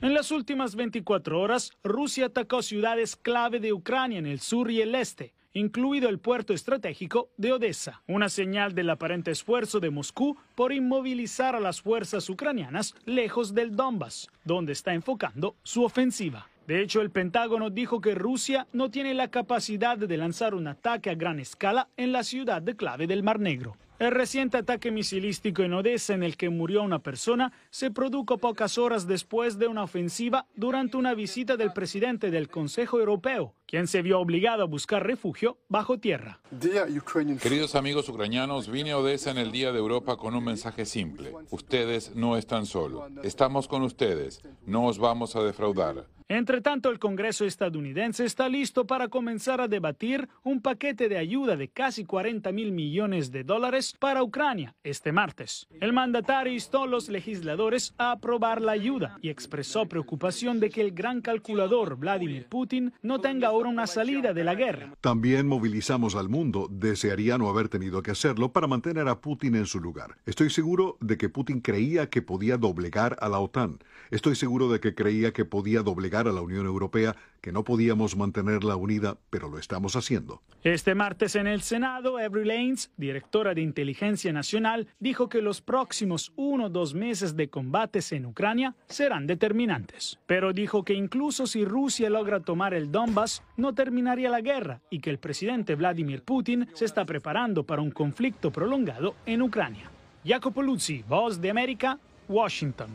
En 0.00 0.14
las 0.14 0.30
últimas 0.30 0.76
24 0.76 1.38
horas, 1.38 1.72
Rusia 1.84 2.24
atacó 2.24 2.62
ciudades 2.62 3.16
clave 3.16 3.60
de 3.60 3.74
Ucrania 3.74 4.18
en 4.18 4.26
el 4.26 4.40
sur 4.40 4.70
y 4.70 4.80
el 4.80 4.94
este 4.94 5.34
incluido 5.52 6.08
el 6.08 6.18
puerto 6.18 6.52
estratégico 6.52 7.30
de 7.36 7.52
Odessa, 7.52 8.02
una 8.06 8.28
señal 8.28 8.74
del 8.74 8.90
aparente 8.90 9.30
esfuerzo 9.30 9.80
de 9.80 9.90
Moscú 9.90 10.36
por 10.54 10.72
inmovilizar 10.72 11.56
a 11.56 11.60
las 11.60 11.80
fuerzas 11.80 12.28
ucranianas 12.28 12.94
lejos 13.04 13.54
del 13.54 13.74
Donbass, 13.74 14.28
donde 14.44 14.72
está 14.72 14.94
enfocando 14.94 15.56
su 15.62 15.84
ofensiva. 15.84 16.48
De 16.66 16.82
hecho, 16.82 17.00
el 17.00 17.10
Pentágono 17.10 17.70
dijo 17.70 18.00
que 18.02 18.14
Rusia 18.14 18.66
no 18.74 18.90
tiene 18.90 19.14
la 19.14 19.28
capacidad 19.28 19.96
de 19.96 20.16
lanzar 20.18 20.54
un 20.54 20.66
ataque 20.68 21.08
a 21.08 21.14
gran 21.14 21.40
escala 21.40 21.88
en 21.96 22.12
la 22.12 22.22
ciudad 22.22 22.62
clave 22.76 23.06
del 23.06 23.22
Mar 23.22 23.40
Negro. 23.40 23.76
El 23.98 24.12
reciente 24.12 24.58
ataque 24.58 24.92
misilístico 24.92 25.62
en 25.62 25.72
Odessa 25.72 26.14
en 26.14 26.22
el 26.22 26.36
que 26.36 26.50
murió 26.50 26.82
una 26.82 27.00
persona 27.00 27.52
se 27.70 27.90
produjo 27.90 28.38
pocas 28.38 28.78
horas 28.78 29.08
después 29.08 29.58
de 29.58 29.66
una 29.66 29.82
ofensiva 29.82 30.46
durante 30.54 30.98
una 30.98 31.14
visita 31.14 31.56
del 31.56 31.72
presidente 31.72 32.30
del 32.30 32.48
Consejo 32.48 33.00
Europeo, 33.00 33.54
quien 33.68 33.86
se 33.86 34.02
vio 34.02 34.18
obligado 34.18 34.62
a 34.62 34.66
buscar 34.66 35.06
refugio 35.06 35.58
bajo 35.68 35.98
tierra. 35.98 36.40
Queridos 37.40 37.74
amigos 37.74 38.08
ucranianos, 38.08 38.68
vine 38.68 38.92
a 38.92 38.98
Odessa 38.98 39.30
en 39.30 39.38
el 39.38 39.52
Día 39.52 39.72
de 39.72 39.78
Europa 39.78 40.16
con 40.16 40.34
un 40.34 40.42
mensaje 40.42 40.86
simple. 40.86 41.32
Ustedes 41.50 42.16
no 42.16 42.36
están 42.36 42.64
solos. 42.64 43.04
Estamos 43.22 43.68
con 43.68 43.82
ustedes. 43.82 44.42
No 44.64 44.86
os 44.86 44.98
vamos 44.98 45.36
a 45.36 45.42
defraudar. 45.42 46.06
Entre 46.30 46.60
tanto, 46.60 46.90
el 46.90 46.98
Congreso 46.98 47.46
estadounidense 47.46 48.26
está 48.26 48.50
listo 48.50 48.86
para 48.86 49.08
comenzar 49.08 49.62
a 49.62 49.68
debatir 49.68 50.28
un 50.44 50.60
paquete 50.60 51.08
de 51.08 51.16
ayuda 51.16 51.56
de 51.56 51.68
casi 51.68 52.04
40 52.04 52.52
mil 52.52 52.70
millones 52.70 53.32
de 53.32 53.44
dólares 53.44 53.96
para 53.98 54.22
Ucrania 54.22 54.74
este 54.84 55.10
martes. 55.10 55.66
El 55.80 55.94
mandatario 55.94 56.52
instó 56.52 56.82
a 56.82 56.86
los 56.86 57.08
legisladores 57.08 57.94
a 57.96 58.12
aprobar 58.12 58.60
la 58.60 58.72
ayuda 58.72 59.18
y 59.22 59.30
expresó 59.30 59.86
preocupación 59.86 60.60
de 60.60 60.68
que 60.68 60.82
el 60.82 60.92
gran 60.92 61.22
calculador 61.22 61.96
Vladimir 61.96 62.46
Putin 62.46 62.92
no 63.00 63.22
tenga 63.22 63.52
ahora 63.58 63.70
una 63.70 63.88
salida 63.88 64.32
de 64.32 64.44
la 64.44 64.54
guerra. 64.54 64.92
También 65.00 65.48
movilizamos 65.48 66.14
al 66.14 66.28
mundo. 66.28 66.68
Desearía 66.70 67.38
no 67.38 67.48
haber 67.48 67.68
tenido 67.68 68.02
que 68.04 68.12
hacerlo 68.12 68.52
para 68.52 68.68
mantener 68.68 69.08
a 69.08 69.20
Putin 69.20 69.56
en 69.56 69.66
su 69.66 69.80
lugar. 69.80 70.16
Estoy 70.26 70.48
seguro 70.48 70.96
de 71.00 71.18
que 71.18 71.28
Putin 71.28 71.60
creía 71.60 72.08
que 72.08 72.22
podía 72.22 72.56
doblegar 72.56 73.16
a 73.20 73.28
la 73.28 73.40
OTAN. 73.40 73.80
Estoy 74.10 74.36
seguro 74.36 74.68
de 74.68 74.78
que 74.78 74.94
creía 74.94 75.32
que 75.32 75.44
podía 75.44 75.82
doblegar 75.82 76.28
a 76.28 76.32
la 76.32 76.40
Unión 76.40 76.66
Europea 76.66 77.16
que 77.40 77.52
no 77.52 77.64
podíamos 77.64 78.16
mantenerla 78.16 78.76
unida, 78.76 79.16
pero 79.30 79.48
lo 79.48 79.58
estamos 79.58 79.96
haciendo. 79.96 80.42
Este 80.64 80.94
martes 80.94 81.36
en 81.36 81.46
el 81.46 81.62
Senado, 81.62 82.18
Avery 82.18 82.44
Lanes, 82.44 82.90
directora 82.96 83.54
de 83.54 83.60
Inteligencia 83.60 84.32
Nacional, 84.32 84.88
dijo 84.98 85.28
que 85.28 85.40
los 85.40 85.60
próximos 85.60 86.32
uno 86.36 86.66
o 86.66 86.68
dos 86.68 86.94
meses 86.94 87.36
de 87.36 87.48
combates 87.48 88.12
en 88.12 88.26
Ucrania 88.26 88.74
serán 88.86 89.26
determinantes. 89.26 90.18
Pero 90.26 90.52
dijo 90.52 90.84
que 90.84 90.94
incluso 90.94 91.46
si 91.46 91.64
Rusia 91.64 92.10
logra 92.10 92.40
tomar 92.40 92.74
el 92.74 92.90
Donbass, 92.90 93.42
no 93.58 93.74
terminaría 93.74 94.30
la 94.30 94.40
guerra 94.40 94.80
y 94.88 95.00
que 95.00 95.10
el 95.10 95.18
presidente 95.18 95.74
Vladimir 95.74 96.22
Putin 96.22 96.68
se 96.72 96.86
está 96.86 97.04
preparando 97.04 97.64
para 97.64 97.82
un 97.82 97.90
conflicto 97.90 98.50
prolongado 98.50 99.16
en 99.26 99.42
Ucrania. 99.42 99.90
Jacopo 100.24 100.62
Luzzi, 100.62 101.04
Voz 101.06 101.40
de 101.40 101.50
América, 101.50 101.98
Washington. 102.28 102.88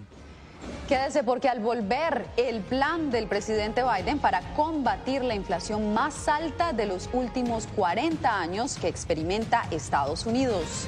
Quédese 0.87 1.23
porque 1.23 1.49
al 1.49 1.59
volver 1.59 2.25
el 2.37 2.61
plan 2.61 3.11
del 3.11 3.27
presidente 3.27 3.83
Biden 3.83 4.19
para 4.19 4.41
combatir 4.55 5.23
la 5.23 5.35
inflación 5.35 5.93
más 5.93 6.27
alta 6.27 6.71
de 6.71 6.85
los 6.85 7.09
últimos 7.13 7.67
40 7.75 8.39
años 8.39 8.77
que 8.77 8.87
experimenta 8.87 9.65
Estados 9.71 10.25
Unidos. 10.25 10.87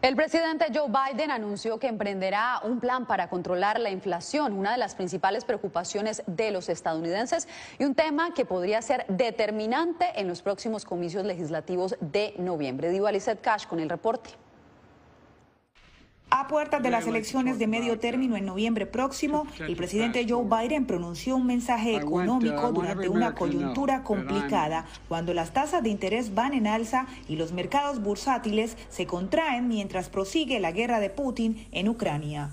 El 0.00 0.14
presidente 0.14 0.66
Joe 0.72 0.88
Biden 0.88 1.32
anunció 1.32 1.80
que 1.80 1.88
emprenderá 1.88 2.60
un 2.62 2.78
plan 2.78 3.04
para 3.04 3.28
controlar 3.28 3.80
la 3.80 3.90
inflación, 3.90 4.52
una 4.52 4.70
de 4.70 4.78
las 4.78 4.94
principales 4.94 5.44
preocupaciones 5.44 6.22
de 6.28 6.52
los 6.52 6.68
estadounidenses 6.68 7.48
y 7.80 7.84
un 7.84 7.96
tema 7.96 8.32
que 8.32 8.44
podría 8.44 8.80
ser 8.80 9.04
determinante 9.08 10.06
en 10.14 10.28
los 10.28 10.40
próximos 10.42 10.84
comicios 10.84 11.24
legislativos 11.24 11.96
de 12.00 12.32
noviembre. 12.38 12.90
Diva 12.90 13.10
Lizette 13.10 13.40
Cash 13.40 13.66
con 13.66 13.80
el 13.80 13.90
reporte. 13.90 14.30
A 16.30 16.46
puertas 16.46 16.82
de 16.82 16.90
las 16.90 17.06
elecciones 17.06 17.58
de 17.58 17.66
medio 17.66 17.98
término 17.98 18.36
en 18.36 18.44
noviembre 18.44 18.84
próximo, 18.84 19.46
el 19.60 19.76
presidente 19.76 20.26
Joe 20.28 20.44
Biden 20.44 20.84
pronunció 20.84 21.36
un 21.36 21.46
mensaje 21.46 21.96
económico 21.96 22.70
durante 22.70 23.08
una 23.08 23.34
coyuntura 23.34 24.02
complicada, 24.02 24.86
cuando 25.08 25.32
las 25.32 25.54
tasas 25.54 25.82
de 25.82 25.88
interés 25.88 26.34
van 26.34 26.52
en 26.52 26.66
alza 26.66 27.06
y 27.28 27.36
los 27.36 27.52
mercados 27.52 28.02
bursátiles 28.02 28.76
se 28.90 29.06
contraen 29.06 29.68
mientras 29.68 30.10
prosigue 30.10 30.60
la 30.60 30.70
guerra 30.70 31.00
de 31.00 31.08
Putin 31.08 31.66
en 31.72 31.88
Ucrania. 31.88 32.50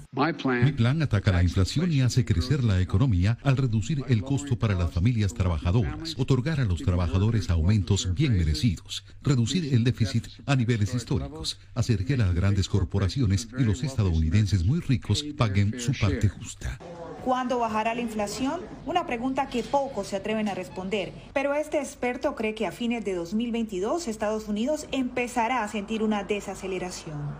Mi 0.63 0.72
plan 0.72 1.01
ataca 1.01 1.34
la 1.34 1.44
inflación 1.44 1.91
y 1.91 2.00
hace 2.00 2.24
crecer 2.24 2.63
la 2.63 2.79
economía 2.79 3.38
al 3.44 3.58
reducir 3.58 4.03
el 4.08 4.22
costo 4.22 4.58
para 4.58 4.75
las 4.75 4.91
familias 4.91 5.34
trabajadoras, 5.34 6.15
otorgar 6.17 6.62
a 6.62 6.65
los 6.65 6.82
trabajadores 6.82 7.50
aumentos 7.50 8.13
bien 8.15 8.38
merecidos, 8.38 9.03
reducir 9.22 9.74
el 9.74 9.84
déficit 9.84 10.27
a 10.46 10.55
niveles 10.55 10.96
históricos, 10.96 11.60
hacer 11.74 12.05
que 12.05 12.15
las 12.15 12.34
grandes 12.34 12.70
corporaciones 12.70 13.50
y 13.58 13.64
los 13.65 13.84
estadounidenses 13.84 14.65
muy 14.65 14.79
ricos 14.79 15.24
paguen 15.38 15.79
su 15.79 15.91
parte 16.00 16.29
justa. 16.29 16.79
¿Cuándo 17.24 17.57
bajará 17.57 17.95
la 17.95 18.01
inflación? 18.01 18.62
Una 18.86 19.07
pregunta 19.07 19.48
que 19.48 19.63
pocos 19.63 20.07
se 20.07 20.15
atreven 20.15 20.48
a 20.48 20.53
responder, 20.53 21.12
pero 21.34 21.55
este 21.55 21.79
experto 21.79 22.36
cree 22.36 22.53
que 22.53 22.67
a 22.67 22.72
fines 22.72 23.03
de 23.03 23.15
2022 23.15 24.07
Estados 24.07 24.48
Unidos 24.48 24.88
empezará 24.91 25.63
a 25.63 25.67
sentir 25.67 26.03
una 26.03 26.24
desaceleración. 26.24 27.36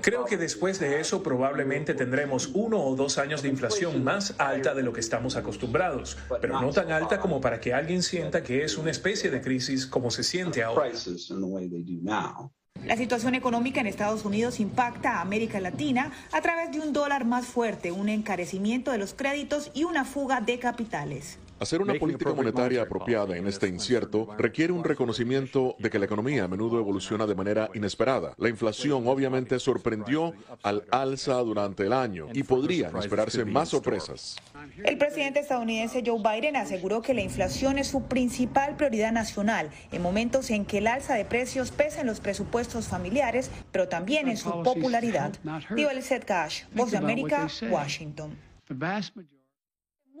Creo 0.00 0.24
que 0.24 0.36
después 0.36 0.78
de 0.80 1.00
eso 1.00 1.22
probablemente 1.22 1.94
tendremos 1.94 2.50
uno 2.54 2.80
o 2.84 2.96
dos 2.96 3.18
años 3.18 3.42
de 3.42 3.48
inflación 3.48 4.02
más 4.04 4.34
alta 4.38 4.74
de 4.74 4.82
lo 4.82 4.92
que 4.92 5.00
estamos 5.00 5.36
acostumbrados, 5.36 6.18
pero 6.40 6.60
no 6.60 6.70
tan 6.72 6.90
alta 6.90 7.20
como 7.20 7.40
para 7.40 7.60
que 7.60 7.72
alguien 7.72 8.02
sienta 8.02 8.42
que 8.42 8.64
es 8.64 8.76
una 8.76 8.90
especie 8.90 9.30
de 9.30 9.40
crisis 9.40 9.86
como 9.86 10.10
se 10.10 10.22
siente 10.22 10.62
ahora. 10.62 10.90
La 12.84 12.96
situación 12.96 13.34
económica 13.34 13.80
en 13.80 13.86
Estados 13.86 14.24
Unidos 14.24 14.60
impacta 14.60 15.16
a 15.16 15.20
América 15.20 15.60
Latina 15.60 16.12
a 16.32 16.40
través 16.40 16.70
de 16.72 16.80
un 16.80 16.92
dólar 16.92 17.24
más 17.24 17.46
fuerte, 17.46 17.92
un 17.92 18.08
encarecimiento 18.08 18.92
de 18.92 18.98
los 18.98 19.14
créditos 19.14 19.70
y 19.74 19.84
una 19.84 20.04
fuga 20.04 20.40
de 20.40 20.58
capitales. 20.58 21.38
Hacer 21.60 21.82
una 21.82 21.94
política 21.94 22.32
monetaria 22.32 22.82
apropiada 22.82 23.36
en 23.36 23.46
este 23.48 23.66
incierto 23.66 24.28
requiere 24.38 24.72
un 24.72 24.84
reconocimiento 24.84 25.74
de 25.78 25.90
que 25.90 25.98
la 25.98 26.04
economía 26.04 26.44
a 26.44 26.48
menudo 26.48 26.78
evoluciona 26.78 27.26
de 27.26 27.34
manera 27.34 27.68
inesperada. 27.74 28.34
La 28.38 28.48
inflación 28.48 29.08
obviamente 29.08 29.58
sorprendió 29.58 30.34
al 30.62 30.84
alza 30.90 31.34
durante 31.34 31.84
el 31.86 31.92
año 31.92 32.28
y 32.32 32.44
podrían 32.44 32.96
esperarse 32.96 33.44
más 33.44 33.70
sorpresas. 33.70 34.36
El 34.84 34.98
presidente 34.98 35.40
estadounidense 35.40 36.02
Joe 36.06 36.20
Biden 36.22 36.56
aseguró 36.56 37.02
que 37.02 37.14
la 37.14 37.22
inflación 37.22 37.78
es 37.78 37.88
su 37.88 38.02
principal 38.04 38.76
prioridad 38.76 39.12
nacional 39.12 39.70
en 39.90 40.02
momentos 40.02 40.50
en 40.50 40.64
que 40.64 40.78
el 40.78 40.86
alza 40.86 41.14
de 41.14 41.24
precios 41.24 41.72
pesa 41.72 42.02
en 42.02 42.06
los 42.06 42.20
presupuestos 42.20 42.86
familiares, 42.86 43.50
pero 43.72 43.88
también 43.88 44.28
en 44.28 44.36
su 44.36 44.50
popularidad. 44.62 45.32
Digo 45.74 45.90
Lizette 45.92 46.24
Cash, 46.24 46.64
Voz 46.72 46.90
de 46.90 46.98
América, 46.98 47.48
Washington. 47.70 48.36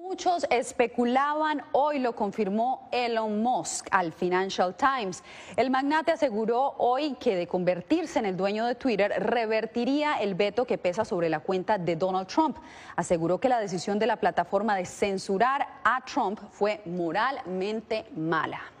Muchos 0.08 0.46
especulaban, 0.48 1.62
hoy 1.72 1.98
lo 1.98 2.16
confirmó 2.16 2.88
Elon 2.92 3.42
Musk 3.42 3.88
al 3.90 4.10
Financial 4.10 4.74
Times. 4.74 5.22
El 5.54 5.68
magnate 5.68 6.12
aseguró 6.12 6.76
hoy 6.78 7.14
que 7.20 7.36
de 7.36 7.46
convertirse 7.46 8.18
en 8.18 8.24
el 8.24 8.34
dueño 8.34 8.64
de 8.64 8.74
Twitter 8.74 9.12
revertiría 9.18 10.14
el 10.14 10.34
veto 10.34 10.64
que 10.64 10.78
pesa 10.78 11.04
sobre 11.04 11.28
la 11.28 11.40
cuenta 11.40 11.76
de 11.76 11.94
Donald 11.94 12.26
Trump. 12.26 12.56
Aseguró 12.96 13.38
que 13.38 13.50
la 13.50 13.60
decisión 13.60 13.98
de 13.98 14.06
la 14.06 14.16
plataforma 14.16 14.76
de 14.76 14.86
censurar 14.86 15.68
a 15.84 16.02
Trump 16.06 16.40
fue 16.52 16.80
moralmente 16.86 18.06
mala. 18.16 18.77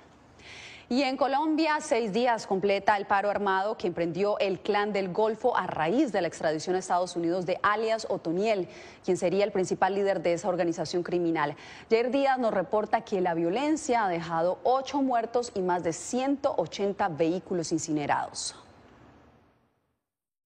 Y 0.90 1.02
en 1.02 1.18
Colombia, 1.18 1.80
seis 1.82 2.14
días 2.14 2.46
completa 2.46 2.96
el 2.96 3.04
paro 3.04 3.28
armado 3.28 3.76
que 3.76 3.86
emprendió 3.86 4.38
el 4.38 4.58
clan 4.60 4.90
del 4.94 5.12
Golfo 5.12 5.54
a 5.54 5.66
raíz 5.66 6.12
de 6.12 6.22
la 6.22 6.28
extradición 6.28 6.76
a 6.76 6.78
Estados 6.78 7.14
Unidos 7.14 7.44
de 7.44 7.60
alias 7.62 8.06
Otoniel, 8.08 8.68
quien 9.04 9.18
sería 9.18 9.44
el 9.44 9.52
principal 9.52 9.94
líder 9.94 10.22
de 10.22 10.32
esa 10.32 10.48
organización 10.48 11.02
criminal. 11.02 11.56
Jair 11.90 12.10
Díaz 12.10 12.38
nos 12.38 12.54
reporta 12.54 13.02
que 13.02 13.20
la 13.20 13.34
violencia 13.34 14.06
ha 14.06 14.08
dejado 14.08 14.60
ocho 14.64 15.02
muertos 15.02 15.52
y 15.54 15.60
más 15.60 15.84
de 15.84 15.92
180 15.92 17.08
vehículos 17.08 17.70
incinerados. 17.70 18.54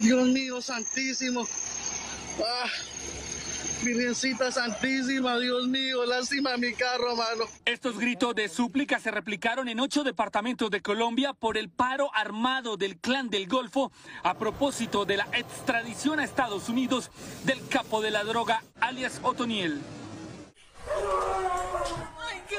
Dios 0.00 0.26
mío, 0.26 0.60
santísimo. 0.60 1.46
Ah. 2.40 2.91
Virgencita 3.84 4.52
Santísima, 4.52 5.38
Dios 5.38 5.66
mío, 5.66 6.04
lástima 6.04 6.56
mi 6.56 6.72
carro, 6.72 7.16
mano. 7.16 7.44
Estos 7.64 7.98
gritos 7.98 8.34
de 8.34 8.48
súplica 8.48 9.00
se 9.00 9.10
replicaron 9.10 9.68
en 9.68 9.80
ocho 9.80 10.04
departamentos 10.04 10.70
de 10.70 10.80
Colombia 10.80 11.32
por 11.32 11.56
el 11.56 11.68
paro 11.68 12.10
armado 12.14 12.76
del 12.76 12.98
Clan 12.98 13.28
del 13.28 13.48
Golfo 13.48 13.90
a 14.22 14.34
propósito 14.34 15.04
de 15.04 15.16
la 15.16 15.28
extradición 15.32 16.20
a 16.20 16.24
Estados 16.24 16.68
Unidos 16.68 17.10
del 17.44 17.66
capo 17.68 18.00
de 18.00 18.12
la 18.12 18.22
droga, 18.22 18.62
alias 18.80 19.20
Otoniel. 19.24 19.80
Ay, 22.20 22.40
qué 22.48 22.56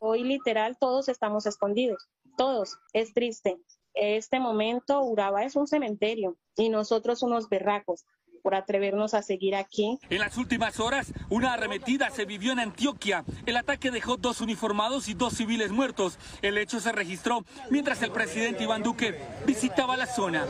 Hoy 0.00 0.24
literal 0.24 0.76
todos 0.80 1.08
estamos 1.08 1.46
escondidos, 1.46 2.08
todos. 2.36 2.78
Es 2.92 3.14
triste. 3.14 3.58
Este 3.94 4.40
momento 4.40 5.00
Uraba 5.02 5.44
es 5.44 5.54
un 5.54 5.68
cementerio 5.68 6.36
y 6.56 6.70
nosotros 6.70 7.22
unos 7.22 7.48
berracos 7.48 8.04
por 8.42 8.54
atrevernos 8.54 9.14
a 9.14 9.22
seguir 9.22 9.54
aquí. 9.54 9.98
En 10.10 10.18
las 10.18 10.36
últimas 10.36 10.80
horas, 10.80 11.12
una 11.30 11.54
arremetida 11.54 12.10
se 12.10 12.24
vivió 12.24 12.52
en 12.52 12.58
Antioquia. 12.58 13.24
El 13.46 13.56
ataque 13.56 13.90
dejó 13.90 14.16
dos 14.16 14.40
uniformados 14.40 15.08
y 15.08 15.14
dos 15.14 15.34
civiles 15.34 15.70
muertos. 15.70 16.18
El 16.42 16.58
hecho 16.58 16.80
se 16.80 16.92
registró 16.92 17.44
mientras 17.70 18.02
el 18.02 18.10
presidente 18.10 18.64
Iván 18.64 18.82
Duque 18.82 19.18
visitaba 19.46 19.96
la 19.96 20.06
zona. 20.06 20.44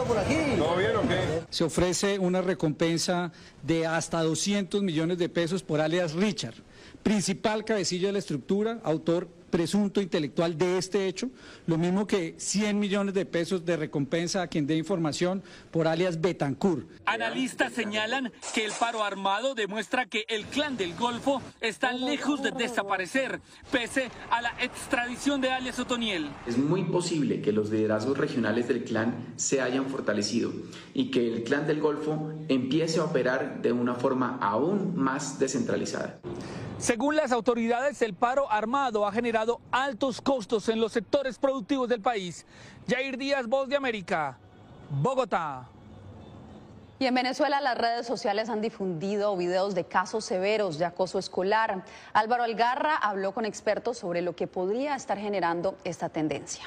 Se 1.51 1.65
ofrece 1.65 2.19
una 2.19 2.41
recompensa 2.41 3.31
de 3.63 3.87
hasta 3.87 4.23
200 4.23 4.83
millones 4.83 5.19
de 5.19 5.29
pesos 5.29 5.63
por 5.63 5.81
alias 5.81 6.15
Richard, 6.15 6.55
principal 7.03 7.65
cabecilla 7.65 8.09
de 8.09 8.15
la 8.15 8.19
estructura, 8.19 8.81
autor 8.85 9.29
presunto 9.53 10.01
intelectual 10.01 10.57
de 10.57 10.79
este 10.79 11.07
hecho, 11.07 11.31
lo 11.67 11.77
mismo 11.77 12.07
que 12.07 12.35
100 12.39 12.81
millones 12.81 13.15
de 13.15 13.27
pesos 13.27 13.65
de 13.65 13.77
recompensa 13.77 14.41
a 14.43 14.47
quien 14.49 14.67
dé 14.67 14.77
información 14.77 15.43
por 15.71 15.87
alias 15.87 16.21
Betancourt. 16.21 16.89
Analistas 17.05 17.75
señalan 17.75 18.33
que 18.55 18.65
el 18.65 18.73
paro 18.73 19.05
armado 19.05 19.55
demuestra 19.55 20.07
que 20.07 20.25
el 20.29 20.47
clan 20.47 20.77
del 20.77 20.95
Golfo 20.95 21.43
está 21.61 21.93
lejos 21.93 22.43
de 22.43 22.51
desaparecer, 22.51 23.41
pese 23.71 24.11
a 24.31 24.41
la 24.41 24.55
extradición 24.61 25.43
de 25.43 25.51
alias 25.51 25.79
Otoniel. 25.79 26.31
Es 26.47 26.57
muy 26.57 26.85
posible 26.85 27.43
que 27.43 27.53
los 27.53 27.71
liderazgos 27.71 28.17
regionales 28.17 28.69
del 28.69 28.85
clan 28.85 29.35
se 29.37 29.61
hayan 29.61 29.87
fortalecido 29.87 30.51
y 30.95 31.11
que 31.11 31.31
el 31.31 31.45
clan 31.45 31.67
del 31.67 31.81
Golfo 31.81 32.33
empiece 32.49 33.01
a 33.01 33.05
operar 33.05 33.61
de 33.61 33.73
una 33.73 33.95
forma 33.97 34.39
aún 34.41 34.97
más 34.97 35.39
descentralizada. 35.39 36.21
Según 36.83 37.15
las 37.15 37.31
autoridades, 37.31 38.03
el 38.03 38.13
paro 38.13 38.51
armado 38.51 39.07
ha 39.07 39.13
generado 39.13 39.61
altos 39.71 40.21
costos 40.21 40.69
en 40.69 40.81
los 40.81 40.91
sectores 40.91 41.39
productivos 41.39 41.89
del 41.89 42.01
país. 42.01 42.45
Jair 42.89 43.17
Díaz, 43.17 43.47
Voz 43.47 43.69
de 43.69 43.77
América, 43.77 44.37
Bogotá. 44.91 45.69
Y 46.99 47.07
en 47.07 47.15
Venezuela 47.15 47.61
las 47.61 47.79
redes 47.79 48.05
sociales 48.05 48.49
han 48.49 48.61
difundido 48.61 49.37
videos 49.37 49.77
de 49.77 49.85
casos 49.85 50.25
severos 50.25 50.77
de 50.77 50.85
acoso 50.85 51.21
escolar. 51.21 51.85
Álvaro 52.15 52.43
Algarra 52.43 52.97
habló 52.97 53.31
con 53.33 53.45
expertos 53.45 53.99
sobre 53.99 54.21
lo 54.21 54.35
que 54.35 54.49
podría 54.49 54.97
estar 54.97 55.19
generando 55.19 55.77
esta 55.85 56.09
tendencia. 56.09 56.65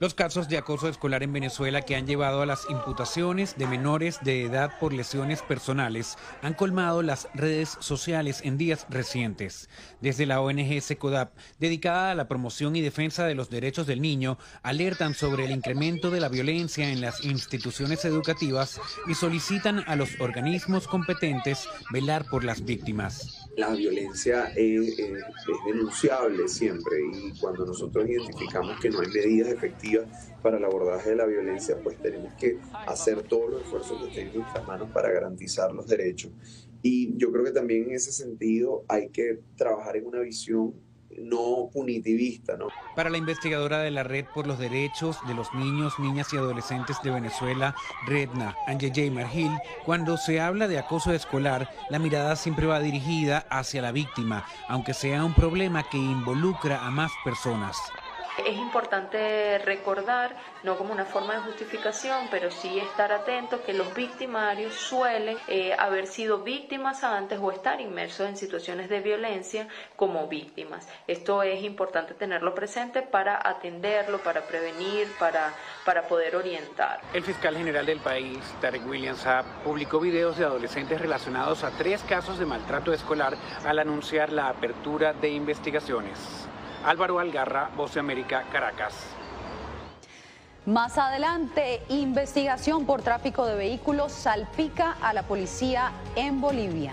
Los 0.00 0.14
casos 0.14 0.48
de 0.48 0.56
acoso 0.56 0.88
escolar 0.88 1.22
en 1.22 1.34
Venezuela 1.34 1.82
que 1.82 1.94
han 1.94 2.06
llevado 2.06 2.40
a 2.40 2.46
las 2.46 2.64
imputaciones 2.70 3.58
de 3.58 3.66
menores 3.66 4.18
de 4.22 4.44
edad 4.46 4.78
por 4.80 4.94
lesiones 4.94 5.42
personales 5.42 6.16
han 6.40 6.54
colmado 6.54 7.02
las 7.02 7.28
redes 7.34 7.76
sociales 7.80 8.40
en 8.42 8.56
días 8.56 8.86
recientes. 8.88 9.68
Desde 10.00 10.24
la 10.24 10.40
ONG 10.40 10.80
SECODAP, 10.80 11.36
dedicada 11.58 12.12
a 12.12 12.14
la 12.14 12.28
promoción 12.28 12.76
y 12.76 12.80
defensa 12.80 13.26
de 13.26 13.34
los 13.34 13.50
derechos 13.50 13.86
del 13.86 14.00
niño, 14.00 14.38
alertan 14.62 15.12
sobre 15.12 15.44
el 15.44 15.50
incremento 15.50 16.10
de 16.10 16.20
la 16.20 16.30
violencia 16.30 16.88
en 16.88 17.02
las 17.02 17.22
instituciones 17.22 18.02
educativas 18.06 18.80
y 19.06 19.12
solicitan 19.12 19.84
a 19.86 19.96
los 19.96 20.18
organismos 20.18 20.88
competentes 20.88 21.68
velar 21.92 22.24
por 22.24 22.42
las 22.42 22.64
víctimas 22.64 23.39
la 23.56 23.74
violencia 23.74 24.52
es, 24.56 24.96
denunciable 25.66 26.48
siempre 26.48 26.96
y 27.12 27.38
cuando 27.38 27.66
nosotros 27.66 28.08
identificamos 28.08 28.78
que 28.80 28.90
no 28.90 29.00
hay 29.00 29.08
medidas 29.08 29.48
efectivas 29.48 30.06
para 30.42 30.58
el 30.58 30.64
abordaje 30.64 31.10
de 31.10 31.16
la 31.16 31.26
violencia, 31.26 31.76
pues 31.82 32.00
tenemos 32.00 32.32
que 32.34 32.58
hacer 32.86 33.22
todos 33.22 33.50
los 33.50 33.62
esfuerzos 33.62 34.00
que 34.02 34.08
estén 34.08 34.28
en 34.28 34.40
nuestras 34.40 34.66
manos 34.66 34.90
para 34.90 35.10
garantizar 35.10 35.72
los 35.72 35.86
derechos. 35.86 36.32
Y 36.82 37.16
yo 37.18 37.30
creo 37.30 37.44
que 37.44 37.50
también 37.50 37.84
en 37.84 37.94
ese 37.94 38.12
sentido 38.12 38.84
hay 38.88 39.08
que 39.10 39.40
trabajar 39.56 39.96
en 39.96 40.06
una 40.06 40.20
visión 40.20 40.74
no 41.18 41.70
punitivista. 41.72 42.56
¿no? 42.56 42.68
Para 42.96 43.10
la 43.10 43.18
investigadora 43.18 43.78
de 43.78 43.90
la 43.90 44.02
Red 44.02 44.26
por 44.34 44.46
los 44.46 44.58
Derechos 44.58 45.18
de 45.26 45.34
los 45.34 45.52
Niños, 45.54 45.98
Niñas 45.98 46.32
y 46.32 46.36
Adolescentes 46.36 46.96
de 47.02 47.10
Venezuela, 47.10 47.74
Redna 48.06 48.56
J. 48.66 49.10
Margil, 49.10 49.50
cuando 49.84 50.16
se 50.16 50.40
habla 50.40 50.68
de 50.68 50.78
acoso 50.78 51.12
escolar, 51.12 51.68
la 51.88 51.98
mirada 51.98 52.36
siempre 52.36 52.66
va 52.66 52.80
dirigida 52.80 53.46
hacia 53.50 53.82
la 53.82 53.92
víctima, 53.92 54.44
aunque 54.68 54.94
sea 54.94 55.24
un 55.24 55.34
problema 55.34 55.88
que 55.88 55.98
involucra 55.98 56.86
a 56.86 56.90
más 56.90 57.10
personas. 57.24 57.76
Es 58.46 58.56
importante 58.56 59.58
recordar, 59.58 60.34
no 60.62 60.78
como 60.78 60.92
una 60.92 61.04
forma 61.04 61.34
de 61.34 61.40
justificación, 61.40 62.28
pero 62.30 62.50
sí 62.50 62.78
estar 62.78 63.12
atentos 63.12 63.60
que 63.60 63.72
los 63.72 63.94
victimarios 63.94 64.74
suelen 64.74 65.36
eh, 65.48 65.74
haber 65.78 66.06
sido 66.06 66.38
víctimas 66.38 67.04
antes 67.04 67.38
o 67.40 67.52
estar 67.52 67.80
inmersos 67.80 68.28
en 68.28 68.36
situaciones 68.36 68.88
de 68.88 69.00
violencia 69.00 69.68
como 69.96 70.26
víctimas. 70.26 70.88
Esto 71.06 71.42
es 71.42 71.62
importante 71.62 72.14
tenerlo 72.14 72.54
presente 72.54 73.02
para 73.02 73.40
atenderlo, 73.46 74.18
para 74.18 74.42
prevenir, 74.42 75.08
para, 75.18 75.52
para 75.84 76.02
poder 76.02 76.36
orientar. 76.36 77.00
El 77.12 77.22
fiscal 77.22 77.56
general 77.56 77.84
del 77.84 78.00
país, 78.00 78.38
Tarek 78.60 78.86
Williams, 78.86 79.26
publicó 79.64 80.00
videos 80.00 80.38
de 80.38 80.44
adolescentes 80.44 81.00
relacionados 81.00 81.62
a 81.62 81.70
tres 81.70 82.02
casos 82.02 82.38
de 82.38 82.46
maltrato 82.46 82.92
escolar 82.92 83.36
al 83.66 83.78
anunciar 83.78 84.32
la 84.32 84.48
apertura 84.48 85.12
de 85.12 85.28
investigaciones. 85.28 86.49
Álvaro 86.84 87.18
Algarra, 87.18 87.70
Voz 87.76 87.94
de 87.94 88.00
América, 88.00 88.44
Caracas. 88.52 88.94
Más 90.66 90.98
adelante, 90.98 91.82
investigación 91.88 92.84
por 92.84 93.02
tráfico 93.02 93.46
de 93.46 93.56
vehículos 93.56 94.12
salpica 94.12 94.96
a 95.00 95.12
la 95.12 95.22
policía 95.22 95.90
en 96.16 96.40
Bolivia. 96.40 96.92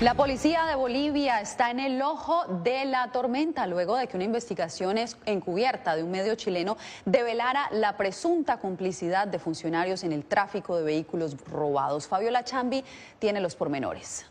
La 0.00 0.12
policía 0.12 0.66
de 0.66 0.74
Bolivia 0.74 1.40
está 1.40 1.70
en 1.70 1.80
el 1.80 2.02
ojo 2.02 2.44
de 2.62 2.84
la 2.84 3.10
tormenta 3.12 3.66
luego 3.66 3.96
de 3.96 4.06
que 4.06 4.16
una 4.18 4.24
investigación 4.24 4.98
encubierta 5.24 5.96
de 5.96 6.02
un 6.02 6.10
medio 6.10 6.34
chileno 6.34 6.76
develara 7.06 7.70
la 7.72 7.96
presunta 7.96 8.58
complicidad 8.58 9.26
de 9.26 9.38
funcionarios 9.38 10.04
en 10.04 10.12
el 10.12 10.26
tráfico 10.26 10.76
de 10.76 10.84
vehículos 10.84 11.34
robados. 11.50 12.08
Fabiola 12.08 12.44
Chambi 12.44 12.84
tiene 13.18 13.40
los 13.40 13.56
pormenores. 13.56 14.26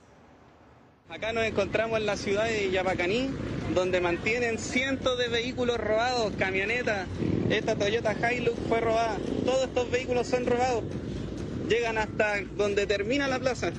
Acá 1.10 1.34
nos 1.34 1.46
encontramos 1.46 1.98
en 1.98 2.06
la 2.06 2.16
ciudad 2.16 2.46
de 2.46 2.70
Yapacaní, 2.70 3.32
donde 3.74 4.02
mantienen 4.02 4.60
cientos 4.60 5.18
de 5.18 5.30
vehículos 5.30 5.78
robados, 5.78 6.32
camionetas. 6.38 7.08
Esta 7.50 7.76
Toyota 7.76 8.14
Hilux 8.32 8.60
fue 8.70 8.82
robada. 8.82 9.18
Todos 9.44 9.64
estos 9.64 9.90
vehículos 9.90 10.28
son 10.28 10.46
robados. 10.46 10.84
Llegan 11.68 11.98
hasta 11.98 12.42
donde 12.56 12.86
termina 12.86 13.28
la 13.28 13.40
plaza. 13.40 13.72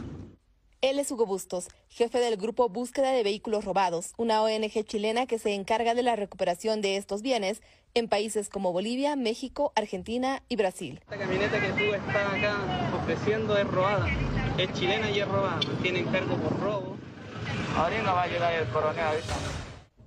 Él 0.87 1.01
es 1.01 1.11
Hugo 1.11 1.27
Bustos, 1.27 1.67
jefe 1.89 2.21
del 2.21 2.37
grupo 2.37 2.69
Búsqueda 2.69 3.11
de 3.11 3.25
Vehículos 3.25 3.65
Robados, 3.65 4.13
una 4.19 4.41
ONG 4.41 4.85
chilena 4.85 5.27
que 5.27 5.41
se 5.41 5.53
encarga 5.53 5.95
de 5.95 6.05
la 6.05 6.15
recuperación 6.15 6.81
de 6.81 6.97
estos 6.97 7.23
bienes 7.23 7.61
en 7.95 8.07
países 8.07 8.49
como 8.49 8.73
Bolivia, 8.73 9.17
México, 9.17 9.73
Argentina 9.75 10.45
y 10.49 10.55
Brasil. 10.55 11.01
Esta 11.03 11.19
camioneta 11.19 11.61
que 11.61 11.73
tú 11.73 11.93
estás 11.93 12.33
acá 12.33 12.93
ofreciendo 13.03 13.59
es 13.59 13.67
robada, 13.67 14.07
es 14.59 14.73
chilena 14.75 15.11
y 15.11 15.19
es 15.19 15.27
robada, 15.27 15.59
tienen 15.83 16.05
cargo 16.05 16.37
por 16.37 16.61
robo. 16.61 16.97
Ahora 17.77 18.03
va 18.05 18.23
a 18.23 18.27
llegar 18.29 18.55
el 18.55 18.69
coronel 18.69 19.07
ahorita. 19.07 19.66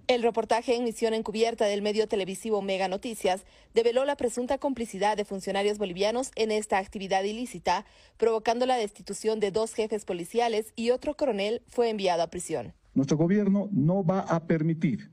El 0.09 0.23
reportaje 0.23 0.75
en 0.75 0.83
misión 0.85 1.13
encubierta 1.13 1.65
del 1.65 1.83
medio 1.83 2.07
televisivo 2.07 2.63
Mega 2.63 2.87
Noticias 2.87 3.45
develó 3.75 4.05
la 4.05 4.15
presunta 4.15 4.57
complicidad 4.57 5.15
de 5.15 5.23
funcionarios 5.23 5.77
bolivianos 5.77 6.31
en 6.35 6.49
esta 6.49 6.79
actividad 6.79 7.23
ilícita, 7.23 7.85
provocando 8.17 8.65
la 8.65 8.75
destitución 8.75 9.39
de 9.39 9.51
dos 9.51 9.75
jefes 9.75 10.05
policiales 10.05 10.73
y 10.75 10.89
otro 10.89 11.15
coronel 11.15 11.61
fue 11.67 11.91
enviado 11.91 12.23
a 12.23 12.31
prisión. 12.31 12.73
Nuestro 12.95 13.17
gobierno 13.17 13.69
no 13.71 14.03
va 14.03 14.21
a 14.21 14.47
permitir 14.47 15.11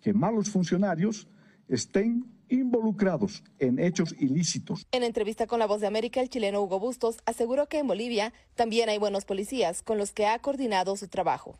que 0.00 0.12
malos 0.12 0.48
funcionarios 0.48 1.26
estén 1.66 2.32
involucrados 2.48 3.42
en 3.58 3.80
hechos 3.80 4.14
ilícitos. 4.16 4.86
En 4.92 5.02
entrevista 5.02 5.48
con 5.48 5.58
La 5.58 5.66
Voz 5.66 5.80
de 5.80 5.88
América, 5.88 6.20
el 6.20 6.28
chileno 6.28 6.62
Hugo 6.62 6.78
Bustos 6.78 7.16
aseguró 7.26 7.68
que 7.68 7.78
en 7.78 7.88
Bolivia 7.88 8.32
también 8.54 8.90
hay 8.90 8.98
buenos 8.98 9.24
policías 9.24 9.82
con 9.82 9.98
los 9.98 10.12
que 10.12 10.26
ha 10.26 10.38
coordinado 10.38 10.96
su 10.96 11.08
trabajo. 11.08 11.58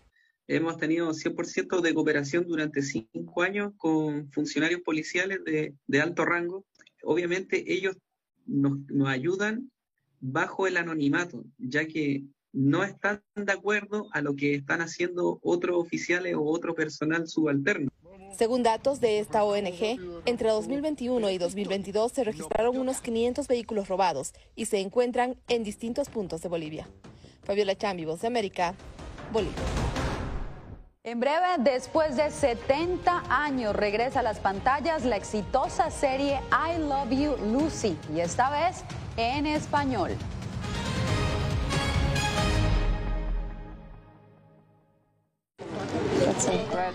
Hemos 0.49 0.77
tenido 0.77 1.11
100% 1.11 1.81
de 1.81 1.95
cooperación 1.95 2.47
durante 2.47 2.83
cinco 2.83 3.43
años 3.43 3.73
con 3.77 4.31
funcionarios 4.31 4.81
policiales 4.83 5.41
de, 5.45 6.01
alto 6.01 6.25
rango. 6.25 6.65
Obviamente 7.03 7.73
ellos 7.73 7.97
nos, 8.47 8.79
ayudan 9.09 9.73
bajo 10.21 10.67
el 10.67 10.77
anonimato, 10.77 11.45
ya 11.59 11.87
que 11.87 12.25
no 12.53 12.85
están 12.85 13.23
de 13.35 13.53
acuerdo 13.53 14.09
a 14.13 14.23
lo 14.23 14.37
que 14.37 14.55
están 14.55 14.81
haciendo 14.81 15.41
otros 15.43 15.77
oficiales 15.79 16.37
o 16.37 16.45
otro 16.45 16.75
personal 16.75 17.27
subalterno. 17.27 17.91
Según 18.37 18.63
datos 18.63 19.01
de 19.01 19.19
esta 19.19 19.45
ONG, 19.45 19.99
entre 20.27 20.51
2021 20.51 21.31
y 21.31 21.39
2022 21.39 22.13
se 22.13 22.25
registraron 22.25 22.77
unos 22.77 23.01
500 23.01 23.49
vehículos 23.49 23.89
robados 23.89 24.33
y 24.55 24.67
se 24.67 24.79
encuentran 24.79 25.37
en 25.49 25.65
distintos 25.65 26.09
puntos 26.09 26.43
de 26.43 26.49
Bolivia. 26.49 26.89
Fabiola 27.43 27.77
Chambi, 27.77 28.05
Voz 28.05 28.21
de 28.21 28.27
América, 28.29 28.75
Bolivia. 29.33 29.86
En 31.07 31.21
breve, 31.21 31.47
después 31.59 32.17
de 32.17 32.33
70 32.33 33.23
años, 33.29 33.77
regresa 33.77 34.19
a 34.19 34.23
las 34.25 34.41
pantallas 34.41 35.05
la 35.05 35.15
exitosa 35.15 35.89
serie 35.89 36.41
I 36.51 36.81
Love 36.81 37.11
You 37.11 37.37
Lucy 37.53 37.97
y 38.13 38.19
esta 38.19 38.51
vez 38.51 38.83
en 39.17 39.47
español. 39.47 40.11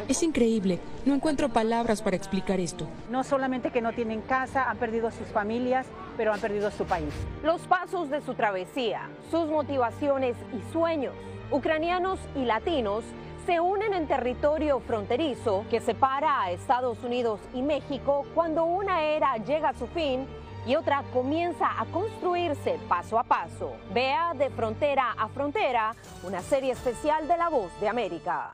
Es 0.10 0.24
increíble. 0.24 0.82
No 1.06 1.16
encuentro 1.16 1.48
palabras 1.48 2.02
para 2.02 2.18
explicar 2.18 2.60
esto. 2.60 2.88
No 3.10 3.24
solamente 3.24 3.72
que 3.72 3.80
no 3.80 3.94
tienen 3.94 4.20
casa, 4.20 4.70
han 4.70 4.76
perdido 4.76 5.10
sus 5.12 5.28
familias, 5.30 5.88
pero 6.18 6.34
han 6.34 6.42
perdido 6.42 6.70
su 6.70 6.84
país. 6.84 7.14
Los 7.46 7.62
pasos 7.62 8.10
de 8.10 8.20
su 8.20 8.34
travesía, 8.34 9.08
sus 9.30 9.48
motivaciones 9.48 10.36
y 10.52 10.74
sueños, 10.74 11.14
ucranianos 11.50 12.20
y 12.36 12.44
latinos, 12.44 13.06
se 13.46 13.60
unen 13.60 13.94
en 13.94 14.08
territorio 14.08 14.80
fronterizo 14.80 15.66
que 15.70 15.82
separa 15.82 16.44
a 16.44 16.52
Estados 16.52 17.04
Unidos 17.04 17.40
y 17.54 17.62
México 17.62 18.26
cuando 18.34 18.66
una 18.66 19.04
era 19.04 19.38
llega 19.38 19.70
a 19.70 19.74
su 19.74 19.88
fin 19.88 20.28
y 20.66 20.76
otra 20.76 21.04
comienza 21.12 21.80
a 21.80 21.86
construirse 21.86 22.80
paso 22.88 23.18
a 23.18 23.24
paso. 23.24 23.74
Vea 23.94 24.34
de 24.36 24.50
frontera 24.50 25.16
a 25.18 25.28
frontera 25.28 25.96
una 26.24 26.42
serie 26.42 26.74
especial 26.74 27.28
de 27.28 27.38
La 27.38 27.50
Voz 27.50 27.72
de 27.80 27.90
América. 27.90 28.54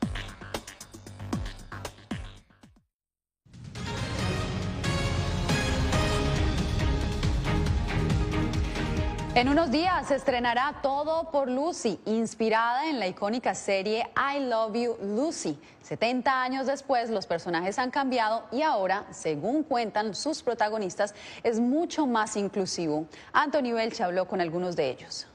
En 9.33 9.47
unos 9.47 9.71
días 9.71 10.09
se 10.09 10.15
estrenará 10.15 10.81
Todo 10.83 11.31
por 11.31 11.49
Lucy, 11.49 12.01
inspirada 12.05 12.89
en 12.89 12.99
la 12.99 13.07
icónica 13.07 13.55
serie 13.55 14.09
I 14.17 14.41
Love 14.41 14.73
You 14.75 14.97
Lucy. 15.15 15.57
70 15.83 16.43
años 16.43 16.67
después, 16.67 17.09
los 17.09 17.27
personajes 17.27 17.79
han 17.79 17.91
cambiado 17.91 18.45
y 18.51 18.61
ahora, 18.61 19.07
según 19.11 19.63
cuentan 19.63 20.15
sus 20.15 20.43
protagonistas, 20.43 21.15
es 21.43 21.61
mucho 21.61 22.05
más 22.05 22.35
inclusivo. 22.35 23.07
Anthony 23.31 23.73
Welch 23.73 24.01
habló 24.01 24.27
con 24.27 24.41
algunos 24.41 24.75
de 24.75 24.89
ellos. 24.89 25.27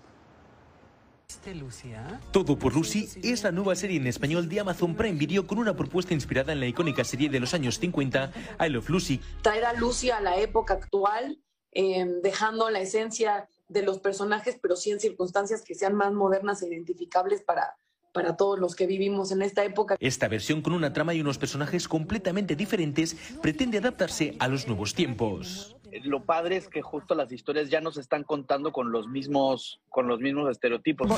Todo 2.32 2.58
por 2.58 2.74
Lucy 2.74 3.08
es 3.22 3.44
la 3.44 3.50
nueva 3.50 3.74
serie 3.76 3.96
en 3.96 4.06
español 4.08 4.46
de 4.46 4.60
Amazon 4.60 4.94
Prime 4.94 5.16
Video 5.16 5.46
con 5.46 5.58
una 5.58 5.74
propuesta 5.74 6.12
inspirada 6.12 6.52
en 6.52 6.60
la 6.60 6.66
icónica 6.66 7.02
serie 7.02 7.30
de 7.30 7.40
los 7.40 7.54
años 7.54 7.78
50, 7.78 8.30
I 8.60 8.68
Love 8.68 8.90
Lucy. 8.90 9.22
Traer 9.40 9.64
a 9.64 9.72
Lucy 9.72 10.10
a 10.10 10.20
la 10.20 10.36
época 10.36 10.74
actual, 10.74 11.38
eh, 11.72 12.04
dejando 12.22 12.68
la 12.68 12.80
esencia 12.80 13.48
de 13.68 13.82
los 13.82 13.98
personajes, 13.98 14.58
pero 14.60 14.76
sí 14.76 14.90
en 14.90 15.00
circunstancias 15.00 15.62
que 15.62 15.74
sean 15.74 15.94
más 15.94 16.12
modernas 16.12 16.62
e 16.62 16.68
identificables 16.68 17.42
para, 17.42 17.76
para 18.12 18.36
todos 18.36 18.58
los 18.58 18.74
que 18.74 18.86
vivimos 18.86 19.32
en 19.32 19.42
esta 19.42 19.64
época. 19.64 19.96
Esta 20.00 20.28
versión 20.28 20.62
con 20.62 20.72
una 20.72 20.92
trama 20.92 21.14
y 21.14 21.20
unos 21.20 21.38
personajes 21.38 21.88
completamente 21.88 22.56
diferentes 22.56 23.16
pretende 23.42 23.78
adaptarse 23.78 24.36
a 24.38 24.48
los 24.48 24.66
nuevos 24.66 24.94
tiempos 24.94 25.75
lo 26.04 26.24
padre 26.24 26.56
es 26.56 26.68
que 26.68 26.82
justo 26.82 27.14
las 27.14 27.32
historias 27.32 27.70
ya 27.70 27.80
nos 27.80 27.96
están 27.96 28.24
contando 28.24 28.72
con 28.72 28.92
los 28.92 29.08
mismos, 29.08 29.80
con 29.88 30.06
los 30.06 30.20
mismos 30.20 30.50
estereotipos. 30.50 31.08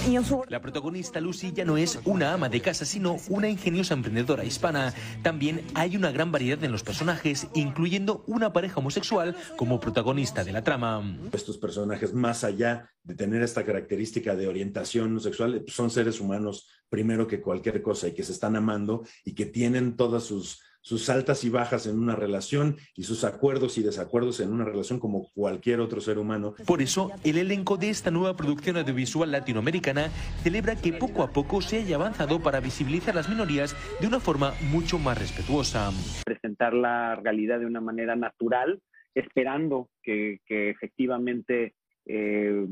La 0.48 0.60
protagonista 0.60 1.20
Lucy 1.20 1.52
ya 1.52 1.64
no 1.64 1.76
es 1.76 1.98
una 2.04 2.32
ama 2.32 2.48
de 2.48 2.60
casa, 2.60 2.84
sino 2.84 3.16
una 3.28 3.48
ingeniosa 3.48 3.94
emprendedora 3.94 4.44
hispana. 4.44 4.94
También 5.22 5.62
hay 5.74 5.96
una 5.96 6.10
gran 6.10 6.32
variedad 6.32 6.62
en 6.64 6.72
los 6.72 6.82
personajes, 6.82 7.48
incluyendo 7.54 8.24
una 8.26 8.52
pareja 8.52 8.78
homosexual 8.80 9.36
como 9.56 9.80
protagonista 9.80 10.44
de 10.44 10.52
la 10.52 10.62
trama. 10.64 11.02
Estos 11.32 11.58
personajes, 11.58 12.14
más 12.14 12.44
allá 12.44 12.90
de 13.02 13.14
tener 13.14 13.42
esta 13.42 13.64
característica 13.64 14.36
de 14.36 14.48
orientación 14.48 15.20
sexual, 15.20 15.64
son 15.66 15.90
seres 15.90 16.20
humanos 16.20 16.68
primero 16.88 17.26
que 17.26 17.40
cualquier 17.40 17.82
cosa 17.82 18.08
y 18.08 18.14
que 18.14 18.22
se 18.22 18.32
están 18.32 18.56
amando 18.56 19.04
y 19.24 19.34
que 19.34 19.46
tienen 19.46 19.96
todas 19.96 20.24
sus 20.24 20.60
sus 20.88 21.10
altas 21.10 21.44
y 21.44 21.50
bajas 21.50 21.86
en 21.86 21.98
una 21.98 22.16
relación 22.16 22.78
y 22.96 23.02
sus 23.02 23.22
acuerdos 23.22 23.76
y 23.76 23.82
desacuerdos 23.82 24.40
en 24.40 24.50
una 24.50 24.64
relación 24.64 24.98
como 24.98 25.28
cualquier 25.34 25.80
otro 25.80 26.00
ser 26.00 26.18
humano. 26.18 26.54
Por 26.66 26.80
eso, 26.80 27.10
el 27.24 27.36
elenco 27.36 27.76
de 27.76 27.90
esta 27.90 28.10
nueva 28.10 28.34
producción 28.38 28.78
audiovisual 28.78 29.30
latinoamericana 29.30 30.08
celebra 30.42 30.76
que 30.76 30.94
poco 30.94 31.22
a 31.22 31.30
poco 31.30 31.60
se 31.60 31.80
haya 31.80 31.96
avanzado 31.96 32.40
para 32.40 32.60
visibilizar 32.60 33.14
las 33.14 33.28
minorías 33.28 33.76
de 34.00 34.06
una 34.06 34.18
forma 34.18 34.54
mucho 34.72 34.98
más 34.98 35.18
respetuosa. 35.18 35.90
Presentar 36.24 36.72
la 36.72 37.16
realidad 37.16 37.60
de 37.60 37.66
una 37.66 37.82
manera 37.82 38.16
natural, 38.16 38.80
esperando 39.14 39.90
que, 40.02 40.40
efectivamente 40.48 41.74
eh, 42.06 42.66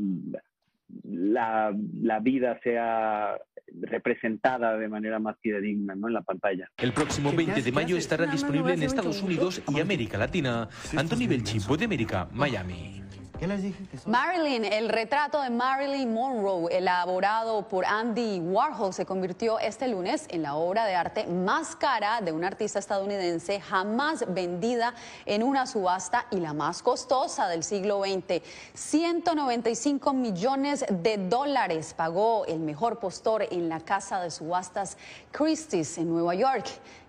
la, 1.03 1.75
la, 2.03 2.20
vida 2.20 2.59
sea 2.62 3.37
representada 3.81 4.77
de 4.77 4.88
manera 4.88 5.18
más 5.18 5.37
fidedigna 5.40 5.94
¿no? 5.94 6.09
en 6.09 6.14
la 6.14 6.22
pantalla. 6.22 6.70
El 6.77 6.92
próximo 6.92 7.33
20 7.33 7.62
de 7.62 7.72
mayo 7.72 7.96
estará 7.96 8.27
disponible 8.27 8.75
en 8.75 8.83
Estados 8.83 9.22
Unidos 9.22 9.62
y 9.68 9.81
América 9.81 10.18
Latina. 10.18 10.68
Anthony 10.96 11.27
Belchi, 11.29 11.59
de 11.77 11.85
América, 11.85 12.29
Miami. 12.33 13.06
¿Qué 13.38 13.46
les 13.46 13.62
dije 13.62 13.85
Marilyn, 14.07 14.64
el 14.64 14.88
retrato 14.88 15.42
de 15.42 15.51
Marilyn 15.51 16.12
Monroe, 16.12 16.75
elaborado 16.75 17.68
por 17.68 17.85
Andy 17.85 18.40
Warhol, 18.40 18.94
se 18.94 19.05
convirtió 19.05 19.59
este 19.59 19.88
lunes 19.88 20.27
en 20.31 20.42
la 20.42 20.55
obra 20.55 20.87
de 20.87 20.94
arte 20.94 21.27
más 21.27 21.77
cara 21.77 22.22
de 22.22 22.33
un 22.33 22.44
artista 22.44 22.79
estadounidense 22.79 23.61
jamás 23.61 24.25
vendida 24.29 24.94
en 25.27 25.42
una 25.42 25.66
subasta 25.66 26.27
y 26.31 26.37
la 26.37 26.55
más 26.55 26.83
costosa 26.83 27.46
del 27.49 27.62
siglo 27.62 28.03
XX. 28.03 28.42
195 28.72 30.12
millones 30.14 30.87
de 30.88 31.18
dólares 31.18 31.92
pagó 31.94 32.46
el 32.46 32.61
mejor 32.61 32.99
postor 32.99 33.46
en 33.51 33.68
la 33.68 33.81
casa 33.81 34.20
de 34.20 34.31
subastas 34.31 34.96
Christie's 35.31 35.99
en 35.99 36.09
Nueva 36.09 36.35
York. 36.35 36.66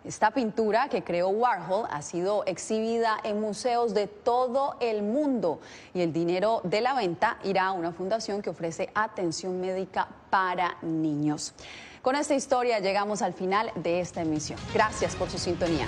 Esta 0.07 0.31
pintura 0.31 0.87
que 0.87 1.03
creó 1.03 1.27
Warhol 1.27 1.85
ha 1.91 2.01
sido 2.01 2.45
exhibida 2.45 3.17
en 3.25 3.41
museos 3.41 3.93
de 3.93 4.07
todo 4.07 4.77
el 4.79 5.03
mundo 5.03 5.59
y 5.93 5.99
el 5.99 6.13
dinero 6.13 6.61
de 6.63 6.79
la 6.79 6.93
venta 6.93 7.39
irá 7.43 7.65
a 7.65 7.71
una 7.73 7.91
fundación 7.91 8.41
que 8.41 8.49
ofrece 8.49 8.89
atención 8.95 9.59
médica 9.59 10.07
para 10.29 10.77
niños. 10.81 11.53
Con 12.01 12.15
esta 12.15 12.35
historia 12.35 12.79
llegamos 12.79 13.21
al 13.21 13.33
final 13.33 13.69
de 13.75 13.99
esta 13.99 14.21
emisión. 14.21 14.57
Gracias 14.73 15.13
por 15.13 15.29
su 15.29 15.37
sintonía. 15.37 15.87